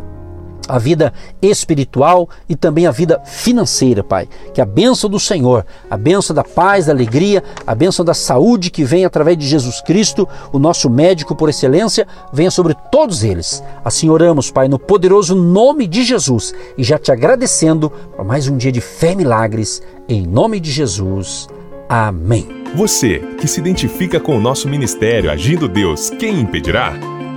a 0.67 0.77
vida 0.77 1.13
espiritual 1.41 2.29
e 2.47 2.55
também 2.55 2.85
a 2.85 2.91
vida 2.91 3.21
financeira, 3.25 4.03
Pai. 4.03 4.27
Que 4.53 4.61
a 4.61 4.65
bênção 4.65 5.09
do 5.09 5.19
Senhor, 5.19 5.65
a 5.89 5.97
bênção 5.97 6.35
da 6.35 6.43
paz, 6.43 6.85
da 6.85 6.93
alegria, 6.93 7.43
a 7.65 7.73
bênção 7.73 8.03
da 8.05 8.13
saúde 8.13 8.69
que 8.69 8.83
vem 8.83 9.05
através 9.05 9.37
de 9.37 9.47
Jesus 9.47 9.81
Cristo, 9.81 10.27
o 10.51 10.59
nosso 10.59 10.89
médico 10.89 11.35
por 11.35 11.49
excelência, 11.49 12.07
venha 12.31 12.51
sobre 12.51 12.75
todos 12.91 13.23
eles. 13.23 13.63
Assim 13.83 14.09
oramos, 14.09 14.51
Pai, 14.51 14.67
no 14.67 14.79
poderoso 14.79 15.35
nome 15.35 15.87
de 15.87 16.03
Jesus 16.03 16.53
e 16.77 16.83
já 16.83 16.97
te 16.97 17.11
agradecendo 17.11 17.89
por 18.15 18.25
mais 18.25 18.47
um 18.47 18.57
dia 18.57 18.71
de 18.71 18.81
fé 18.81 19.13
e 19.13 19.15
milagres, 19.15 19.81
em 20.07 20.25
nome 20.25 20.59
de 20.59 20.71
Jesus. 20.71 21.47
Amém. 21.87 22.47
Você 22.75 23.19
que 23.39 23.47
se 23.47 23.59
identifica 23.59 24.19
com 24.19 24.37
o 24.37 24.41
nosso 24.41 24.67
ministério 24.67 25.31
Agindo 25.31 25.67
Deus, 25.67 26.11
quem 26.11 26.39
impedirá? 26.39 27.18